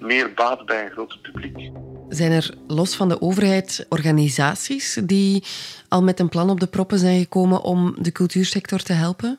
meer 0.00 0.32
baat 0.34 0.66
bij 0.66 0.84
een 0.84 0.90
groter 0.90 1.18
publiek. 1.18 1.70
Zijn 2.08 2.32
er 2.32 2.54
los 2.66 2.96
van 2.96 3.08
de 3.08 3.20
overheid 3.20 3.86
organisaties 3.88 5.00
die 5.04 5.44
al 5.88 6.02
met 6.02 6.20
een 6.20 6.28
plan 6.28 6.50
op 6.50 6.60
de 6.60 6.66
proppen 6.66 6.98
zijn 6.98 7.20
gekomen 7.20 7.62
om 7.62 7.94
de 7.98 8.12
cultuursector 8.12 8.78
te 8.78 8.92
helpen? 8.92 9.38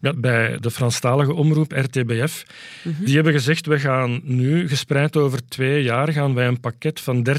Ja, 0.00 0.12
bij 0.12 0.58
de 0.60 0.70
Franstalige 0.70 1.32
omroep 1.32 1.72
RTBF. 1.72 2.44
Die 3.00 3.14
hebben 3.14 3.32
gezegd, 3.32 3.66
we 3.66 3.78
gaan 3.78 4.20
nu, 4.24 4.68
gespreid 4.68 5.16
over 5.16 5.48
twee 5.48 5.82
jaar, 5.82 6.12
gaan 6.12 6.34
wij 6.34 6.46
een 6.46 6.60
pakket 6.60 7.00
van 7.00 7.26
13,4 7.28 7.32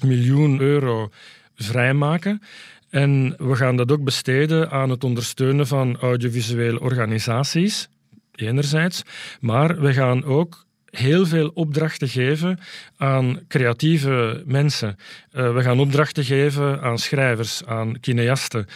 miljoen 0.00 0.60
euro 0.60 1.10
vrijmaken. 1.56 2.42
En 2.90 3.34
we 3.38 3.56
gaan 3.56 3.76
dat 3.76 3.92
ook 3.92 4.04
besteden 4.04 4.70
aan 4.70 4.90
het 4.90 5.04
ondersteunen 5.04 5.66
van 5.66 5.96
audiovisuele 6.00 6.80
organisaties, 6.80 7.88
enerzijds. 8.34 9.02
Maar 9.40 9.80
we 9.80 9.92
gaan 9.92 10.24
ook 10.24 10.66
heel 10.90 11.26
veel 11.26 11.50
opdrachten 11.54 12.08
geven 12.08 12.58
aan 12.96 13.40
creatieve 13.48 14.42
mensen. 14.46 14.96
Uh, 15.32 15.54
we 15.54 15.62
gaan 15.62 15.80
opdrachten 15.80 16.24
geven 16.24 16.80
aan 16.82 16.98
schrijvers, 16.98 17.64
aan 17.64 17.96
cineasten, 18.00 18.66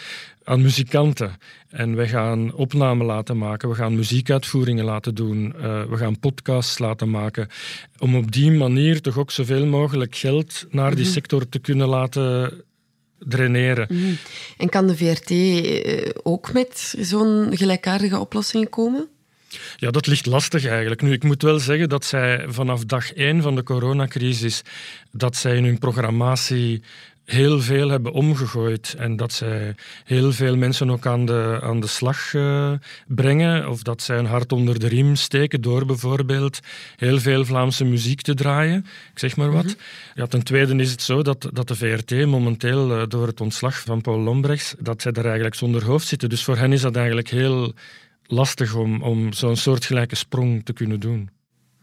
aan 0.43 0.61
muzikanten. 0.61 1.31
En 1.69 1.95
we 1.95 2.07
gaan 2.07 2.53
opnamen 2.53 3.05
laten 3.05 3.37
maken, 3.37 3.69
we 3.69 3.75
gaan 3.75 3.95
muziekuitvoeringen 3.95 4.85
laten 4.85 5.15
doen, 5.15 5.53
uh, 5.57 5.83
we 5.83 5.97
gaan 5.97 6.19
podcasts 6.19 6.79
laten 6.79 7.09
maken. 7.09 7.47
Om 7.99 8.15
op 8.15 8.31
die 8.31 8.51
manier 8.51 9.01
toch 9.01 9.17
ook 9.17 9.31
zoveel 9.31 9.65
mogelijk 9.65 10.15
geld 10.15 10.65
naar 10.69 10.95
die 10.95 11.03
-hmm. 11.03 11.13
sector 11.13 11.49
te 11.49 11.59
kunnen 11.59 11.87
laten 11.87 12.53
draineren. 13.27 13.87
Mm 13.89 14.03
-hmm. 14.03 14.17
En 14.57 14.69
kan 14.69 14.87
de 14.87 14.97
VRT 14.97 15.29
uh, 15.29 16.09
ook 16.23 16.53
met 16.53 16.95
zo'n 16.99 17.57
gelijkaardige 17.57 18.19
oplossing 18.19 18.69
komen? 18.69 19.07
Ja, 19.77 19.91
dat 19.91 20.07
ligt 20.07 20.25
lastig 20.25 20.65
eigenlijk. 20.65 21.01
Nu, 21.01 21.11
ik 21.11 21.23
moet 21.23 21.41
wel 21.41 21.59
zeggen 21.59 21.89
dat 21.89 22.05
zij 22.05 22.45
vanaf 22.47 22.85
dag 22.85 23.13
één 23.13 23.41
van 23.41 23.55
de 23.55 23.63
coronacrisis, 23.63 24.61
dat 25.11 25.35
zij 25.35 25.57
in 25.57 25.63
hun 25.63 25.79
programmatie 25.79 26.83
heel 27.25 27.59
veel 27.59 27.89
hebben 27.89 28.11
omgegooid 28.11 28.95
en 28.97 29.15
dat 29.15 29.33
zij 29.33 29.75
heel 30.03 30.31
veel 30.31 30.55
mensen 30.55 30.89
ook 30.91 31.05
aan 31.05 31.25
de, 31.25 31.59
aan 31.61 31.79
de 31.79 31.87
slag 31.87 32.33
uh, 32.33 32.71
brengen 33.07 33.69
of 33.69 33.81
dat 33.81 34.01
zij 34.01 34.17
een 34.17 34.25
hart 34.25 34.51
onder 34.51 34.79
de 34.79 34.87
riem 34.87 35.15
steken 35.15 35.61
door 35.61 35.85
bijvoorbeeld 35.85 36.59
heel 36.95 37.19
veel 37.19 37.45
Vlaamse 37.45 37.85
muziek 37.85 38.21
te 38.21 38.33
draaien, 38.33 38.85
ik 39.13 39.19
zeg 39.19 39.35
maar 39.35 39.51
wat. 39.51 39.63
Mm 39.63 39.69
-hmm. 39.69 40.13
ja, 40.15 40.25
ten 40.25 40.43
tweede 40.43 40.75
is 40.75 40.91
het 40.91 41.01
zo 41.01 41.21
dat, 41.21 41.49
dat 41.53 41.67
de 41.67 41.75
VRT 41.75 42.25
momenteel 42.25 42.97
uh, 42.97 43.03
door 43.07 43.27
het 43.27 43.41
ontslag 43.41 43.79
van 43.79 44.01
Paul 44.01 44.19
Lombrechts, 44.19 44.75
dat 44.79 45.01
zij 45.01 45.11
er 45.11 45.25
eigenlijk 45.25 45.55
zonder 45.55 45.85
hoofd 45.85 46.07
zitten. 46.07 46.29
Dus 46.29 46.43
voor 46.43 46.57
hen 46.57 46.71
is 46.71 46.81
dat 46.81 46.95
eigenlijk 46.95 47.29
heel 47.29 47.73
lastig 48.25 48.75
om, 48.75 49.01
om 49.01 49.33
zo'n 49.33 49.55
soortgelijke 49.55 50.15
sprong 50.15 50.65
te 50.65 50.73
kunnen 50.73 50.99
doen. 50.99 51.29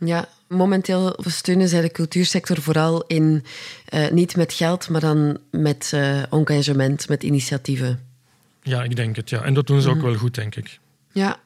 Ja, 0.04 0.28
momenteel 0.48 1.18
steunen 1.26 1.68
zij 1.68 1.80
de 1.80 1.90
cultuursector 1.90 2.62
vooral 2.62 3.04
in, 3.06 3.44
uh, 3.94 4.10
niet 4.10 4.36
met 4.36 4.52
geld, 4.52 4.88
maar 4.88 5.00
dan 5.00 5.38
met 5.50 5.90
uh, 5.94 6.32
engagement, 6.32 7.08
met 7.08 7.22
initiatieven. 7.22 8.00
Ja, 8.62 8.82
ik 8.82 8.96
denk 8.96 9.16
het, 9.16 9.30
ja. 9.30 9.42
En 9.42 9.54
dat 9.54 9.66
doen 9.66 9.82
ze 9.82 9.88
ook 9.88 9.94
mm. 9.94 10.02
wel 10.02 10.14
goed, 10.14 10.34
denk 10.34 10.54
ik. 10.54 10.78
Ja. 11.12 11.40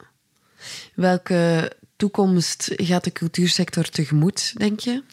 Welke 0.93 1.71
toekomst 1.95 2.71
gaat 2.75 3.03
de 3.03 3.11
cultuursector 3.11 3.89
tegemoet, 3.89 4.53
denk 4.57 4.79
je? 4.79 5.03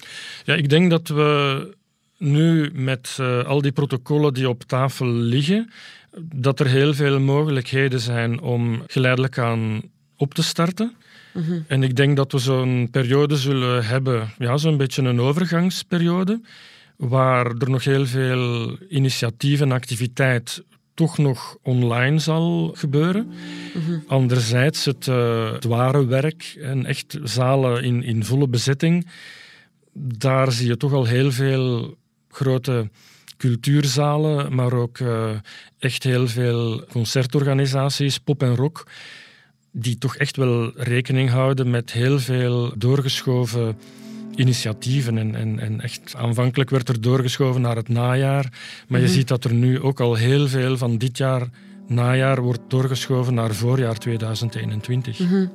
Ja, 0.44 0.54
ik 0.54 0.68
denk 0.68 0.90
dat 0.90 1.08
we 1.08 1.74
nu 2.18 2.70
met 2.72 3.16
uh, 3.20 3.44
al 3.44 3.62
die 3.62 3.72
protocollen 3.72 4.34
die 4.34 4.48
op 4.48 4.62
tafel 4.62 5.06
liggen, 5.06 5.70
dat 6.18 6.60
er 6.60 6.66
heel 6.66 6.94
veel 6.94 7.20
mogelijkheden 7.20 8.00
zijn 8.00 8.40
om 8.40 8.82
geleidelijk 8.86 9.38
aan 9.38 9.82
op 10.16 10.34
te 10.34 10.42
starten. 10.42 10.96
En 11.66 11.82
ik 11.82 11.96
denk 11.96 12.16
dat 12.16 12.32
we 12.32 12.38
zo'n 12.38 12.88
periode 12.90 13.36
zullen 13.36 13.84
hebben, 13.84 14.30
ja, 14.38 14.56
zo'n 14.56 14.76
beetje 14.76 15.02
een 15.02 15.20
overgangsperiode, 15.20 16.40
waar 16.96 17.46
er 17.46 17.70
nog 17.70 17.84
heel 17.84 18.06
veel 18.06 18.76
initiatief 18.88 19.60
en 19.60 19.72
activiteit 19.72 20.62
toch 20.94 21.18
nog 21.18 21.56
online 21.62 22.18
zal 22.18 22.72
gebeuren. 22.74 23.32
Anderzijds 24.06 24.84
het, 24.84 25.06
uh, 25.06 25.52
het 25.52 25.64
ware 25.64 26.06
werk 26.06 26.56
en 26.60 26.86
echt 26.86 27.18
zalen 27.22 27.82
in, 27.82 28.02
in 28.02 28.24
volle 28.24 28.48
bezetting, 28.48 29.06
daar 29.94 30.52
zie 30.52 30.66
je 30.66 30.76
toch 30.76 30.92
al 30.92 31.04
heel 31.04 31.32
veel 31.32 31.96
grote 32.28 32.90
cultuurzalen, 33.36 34.54
maar 34.54 34.72
ook 34.72 34.98
uh, 34.98 35.30
echt 35.78 36.02
heel 36.02 36.28
veel 36.28 36.84
concertorganisaties, 36.84 38.18
pop 38.18 38.42
en 38.42 38.56
rock, 38.56 38.86
die 39.72 39.98
toch 39.98 40.16
echt 40.16 40.36
wel 40.36 40.72
rekening 40.76 41.30
houden 41.30 41.70
met 41.70 41.92
heel 41.92 42.18
veel 42.18 42.72
doorgeschoven 42.76 43.76
initiatieven. 44.34 45.18
En, 45.18 45.34
en, 45.34 45.58
en 45.58 45.80
echt 45.80 46.14
aanvankelijk 46.16 46.70
werd 46.70 46.88
er 46.88 47.00
doorgeschoven 47.00 47.60
naar 47.60 47.76
het 47.76 47.88
najaar, 47.88 48.52
maar 48.88 49.00
je 49.00 49.08
ziet 49.08 49.28
dat 49.28 49.44
er 49.44 49.54
nu 49.54 49.80
ook 49.80 50.00
al 50.00 50.14
heel 50.14 50.48
veel 50.48 50.76
van 50.76 50.98
dit 50.98 51.18
jaar 51.18 51.48
najaar 51.86 52.40
wordt 52.42 52.60
doorgeschoven 52.68 53.34
naar 53.34 53.54
voorjaar 53.54 53.98
2021. 53.98 55.18
Mm-hmm. 55.18 55.52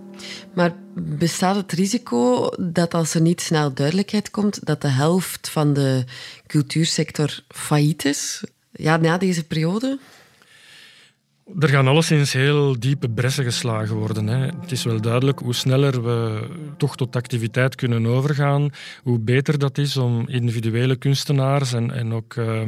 Maar 0.54 0.74
bestaat 0.96 1.56
het 1.56 1.72
risico 1.72 2.50
dat 2.60 2.94
als 2.94 3.14
er 3.14 3.22
niet 3.22 3.42
snel 3.42 3.74
duidelijkheid 3.74 4.32
komt, 4.32 4.66
dat 4.66 4.82
de 4.82 4.88
helft 4.88 5.50
van 5.50 5.74
de 5.74 6.04
cultuursector 6.48 7.44
failliet 7.48 8.06
is? 8.06 8.44
Ja, 8.72 8.98
na 8.98 9.18
deze 9.18 9.44
periode? 9.44 10.00
Er 11.60 11.70
gaan 11.70 11.88
alleszins 11.88 12.34
heel 12.34 12.80
diepe 12.80 13.10
bressen 13.10 13.44
geslagen 13.44 13.96
worden. 13.96 14.28
Hè. 14.28 14.46
Het 14.46 14.72
is 14.72 14.84
wel 14.84 15.02
duidelijk 15.02 15.40
hoe 15.40 15.54
sneller 15.54 16.04
we 16.04 16.48
toch 16.78 16.96
tot 16.96 17.16
activiteit 17.16 17.76
kunnen 17.76 18.06
overgaan, 18.06 18.70
hoe 19.04 19.20
beter 19.20 19.60
dat 19.60 19.78
is 19.78 19.98
om 19.98 20.28
individuele 20.28 20.96
kunstenaars 20.96 21.74
en, 21.74 21.92
en 21.92 22.14
ook 22.14 22.36
uh, 22.36 22.62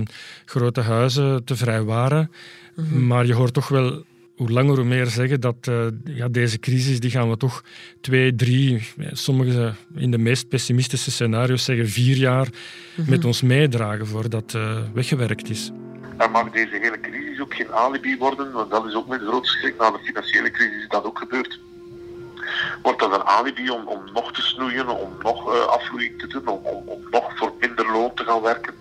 grote 0.46 0.82
huizen 0.82 1.44
te 1.44 1.56
vrijwaren. 1.56 2.32
Mm-hmm. 2.76 3.08
Maar 3.08 3.26
je 3.26 3.34
hoort 3.34 3.54
toch 3.54 3.68
wel 3.68 4.04
hoe 4.36 4.50
langer 4.50 4.76
hoe 4.76 4.86
meer 4.86 5.08
zeggen 5.08 5.42
dat 5.42 5.68
uh, 5.70 5.86
ja, 6.04 6.28
deze 6.28 6.60
crisis 6.60 7.00
die 7.00 7.12
gaan 7.12 7.30
we 7.30 7.38
toch 7.38 7.64
twee, 8.02 8.36
drie, 8.36 8.88
sommige 9.12 9.74
in 9.96 10.12
de 10.12 10.18
meest 10.18 10.48
pessimistische 10.48 11.12
scenario's 11.12 11.64
zeggen 11.64 11.90
vier 11.90 12.16
jaar 12.16 12.48
mm-hmm. 12.48 13.14
met 13.14 13.26
ons 13.26 13.42
meedragen 13.42 14.08
voordat 14.08 14.52
het 14.52 14.62
uh, 14.62 14.78
weggewerkt 14.94 15.50
is. 15.50 15.72
Dan 16.20 16.32
mag 16.32 16.50
deze 16.52 16.78
hele 16.82 17.00
crisis 17.00 17.40
ook 17.40 17.54
geen 17.54 17.74
alibi 17.74 18.18
worden, 18.18 18.52
want 18.52 18.70
dat 18.72 18.86
is 18.86 18.96
ook 18.96 19.08
met 19.08 19.22
grootste 19.22 19.58
schrik 19.58 19.78
na 19.78 19.92
de 19.92 20.00
financiële 20.04 20.52
crisis 20.52 20.88
dat 20.88 21.04
ook 21.04 21.18
gebeurt. 21.18 21.60
Wordt 22.82 23.00
dat 23.00 23.14
een 23.14 23.24
alibi 23.24 23.70
om, 23.70 23.88
om 23.88 24.02
nog 24.14 24.32
te 24.32 24.42
snoeien, 24.42 24.90
om 24.90 25.10
nog 25.24 25.54
uh, 25.54 25.66
afvloeiing 25.66 26.20
te 26.20 26.28
doen, 26.28 26.48
om, 26.48 26.60
om, 26.64 26.84
om 26.86 27.02
nog 27.12 27.38
voor 27.38 27.54
minder 27.60 27.92
loon 27.92 28.14
te 28.14 28.24
gaan 28.24 28.42
werken? 28.42 28.74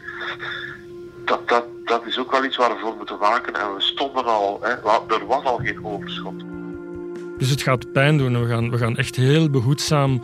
Dat, 1.25 1.49
dat, 1.49 1.65
dat 1.85 2.07
is 2.07 2.19
ook 2.19 2.31
wel 2.31 2.45
iets 2.45 2.57
waar 2.57 2.75
we 2.75 2.81
voor 2.81 2.97
moeten 2.97 3.19
waken. 3.19 3.55
En 3.55 3.75
we 3.75 3.81
stonden 3.81 4.25
al, 4.25 4.59
hè, 4.63 4.71
er 5.15 5.27
was 5.27 5.45
al 5.45 5.59
geen 5.59 5.85
overschot. 5.85 6.43
Dus 7.39 7.51
het 7.51 7.63
gaat 7.63 7.93
pijn 7.93 8.19
doen. 8.19 8.43
We 8.43 8.49
gaan, 8.49 8.71
we 8.71 8.79
gaan 8.79 8.97
echt 8.97 9.17
heel 9.17 9.51
behoedzaam 9.51 10.23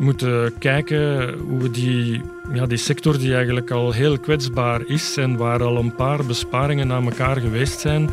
moeten 0.00 0.58
kijken 0.58 1.34
hoe 1.38 1.58
we 1.58 1.70
die, 1.70 2.20
ja, 2.52 2.66
die 2.66 2.78
sector 2.78 3.18
die 3.18 3.34
eigenlijk 3.34 3.70
al 3.70 3.92
heel 3.92 4.18
kwetsbaar 4.18 4.82
is 4.86 5.16
en 5.16 5.36
waar 5.36 5.62
al 5.62 5.76
een 5.76 5.94
paar 5.94 6.24
besparingen 6.24 6.86
naar 6.86 7.02
elkaar 7.02 7.40
geweest 7.40 7.80
zijn, 7.80 8.10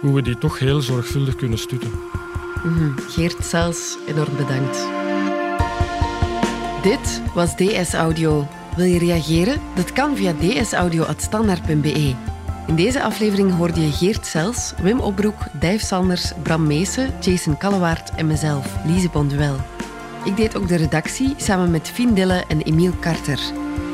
hoe 0.00 0.14
we 0.14 0.22
die 0.22 0.38
toch 0.38 0.58
heel 0.58 0.80
zorgvuldig 0.80 1.36
kunnen 1.36 1.58
stutten. 1.58 1.90
Mm-hmm. 2.64 2.94
Geert 3.08 3.44
Sels, 3.44 3.96
enorm 4.06 4.36
bedankt. 4.36 4.86
Dit 6.82 7.22
was 7.34 7.56
DS 7.56 7.94
Audio. 7.94 8.46
Wil 8.76 8.84
je 8.84 8.98
reageren? 8.98 9.60
Dat 9.74 9.92
kan 9.92 10.16
via 10.16 10.32
dsaudio.standaard.be. 10.40 12.14
In 12.66 12.76
deze 12.76 13.02
aflevering 13.02 13.56
hoorde 13.56 13.80
je 13.80 13.92
Geert 13.92 14.26
Sels, 14.26 14.72
Wim 14.82 15.00
Opbroek, 15.00 15.38
Dijf 15.60 15.82
Sanders, 15.82 16.32
Bram 16.42 16.66
Meesen, 16.66 17.10
Jason 17.20 17.56
Kallewaard 17.56 18.10
en 18.10 18.26
mezelf, 18.26 18.76
Lise 18.86 19.08
Bonduel. 19.08 19.73
Ik 20.24 20.36
deed 20.36 20.56
ook 20.56 20.68
de 20.68 20.76
redactie 20.76 21.34
samen 21.36 21.70
met 21.70 21.88
Fien 21.88 22.14
Dille 22.14 22.44
en 22.48 22.60
Emiel 22.60 22.92
Carter. 23.00 23.40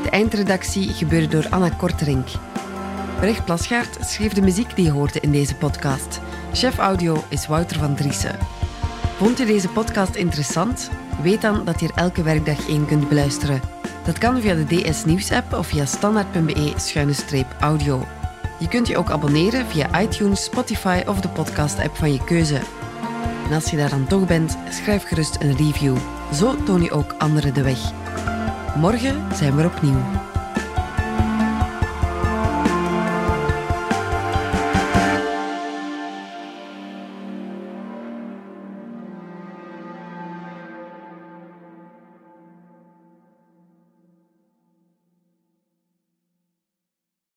De 0.03 0.09
eindredactie 0.09 0.89
gebeurde 0.89 1.27
door 1.27 1.47
Anna 1.49 1.69
Korterink. 1.69 2.27
Brecht 3.19 3.45
Plasgaard 3.45 3.97
schreef 3.99 4.33
de 4.33 4.41
muziek 4.41 4.75
die 4.75 4.85
je 4.85 4.91
hoorde 4.91 5.19
in 5.19 5.31
deze 5.31 5.55
podcast. 5.55 6.19
Chef 6.53 6.77
audio 6.77 7.23
is 7.29 7.47
Wouter 7.47 7.79
van 7.79 7.95
Driessen. 7.95 8.37
Vond 9.17 9.37
je 9.37 9.45
deze 9.45 9.67
podcast 9.67 10.15
interessant? 10.15 10.89
Weet 11.21 11.41
dan 11.41 11.65
dat 11.65 11.79
je 11.79 11.87
er 11.87 11.93
elke 11.95 12.23
werkdag 12.23 12.67
één 12.67 12.85
kunt 12.85 13.09
beluisteren. 13.09 13.61
Dat 14.05 14.17
kan 14.17 14.41
via 14.41 14.55
de 14.55 14.65
DS 14.65 15.05
Nieuws 15.05 15.31
app 15.31 15.53
of 15.53 15.67
via 15.67 15.85
standaard.be-audio. 15.85 18.05
Je 18.59 18.67
kunt 18.67 18.87
je 18.87 18.97
ook 18.97 19.09
abonneren 19.09 19.65
via 19.65 20.01
iTunes, 20.01 20.43
Spotify 20.43 21.03
of 21.07 21.21
de 21.21 21.29
podcast-app 21.29 21.95
van 21.95 22.13
je 22.13 22.23
keuze. 22.23 22.59
En 23.47 23.53
als 23.53 23.69
je 23.69 23.77
daar 23.77 23.89
dan 23.89 24.07
toch 24.07 24.25
bent, 24.25 24.57
schrijf 24.69 25.03
gerust 25.03 25.37
een 25.39 25.57
review. 25.57 25.97
Zo 26.31 26.63
toon 26.63 26.81
je 26.81 26.91
ook 26.91 27.15
anderen 27.17 27.53
de 27.53 27.63
weg. 27.63 27.79
Morgen 28.75 29.35
zijn 29.35 29.55
we 29.55 29.65
opnieuw. 29.65 30.30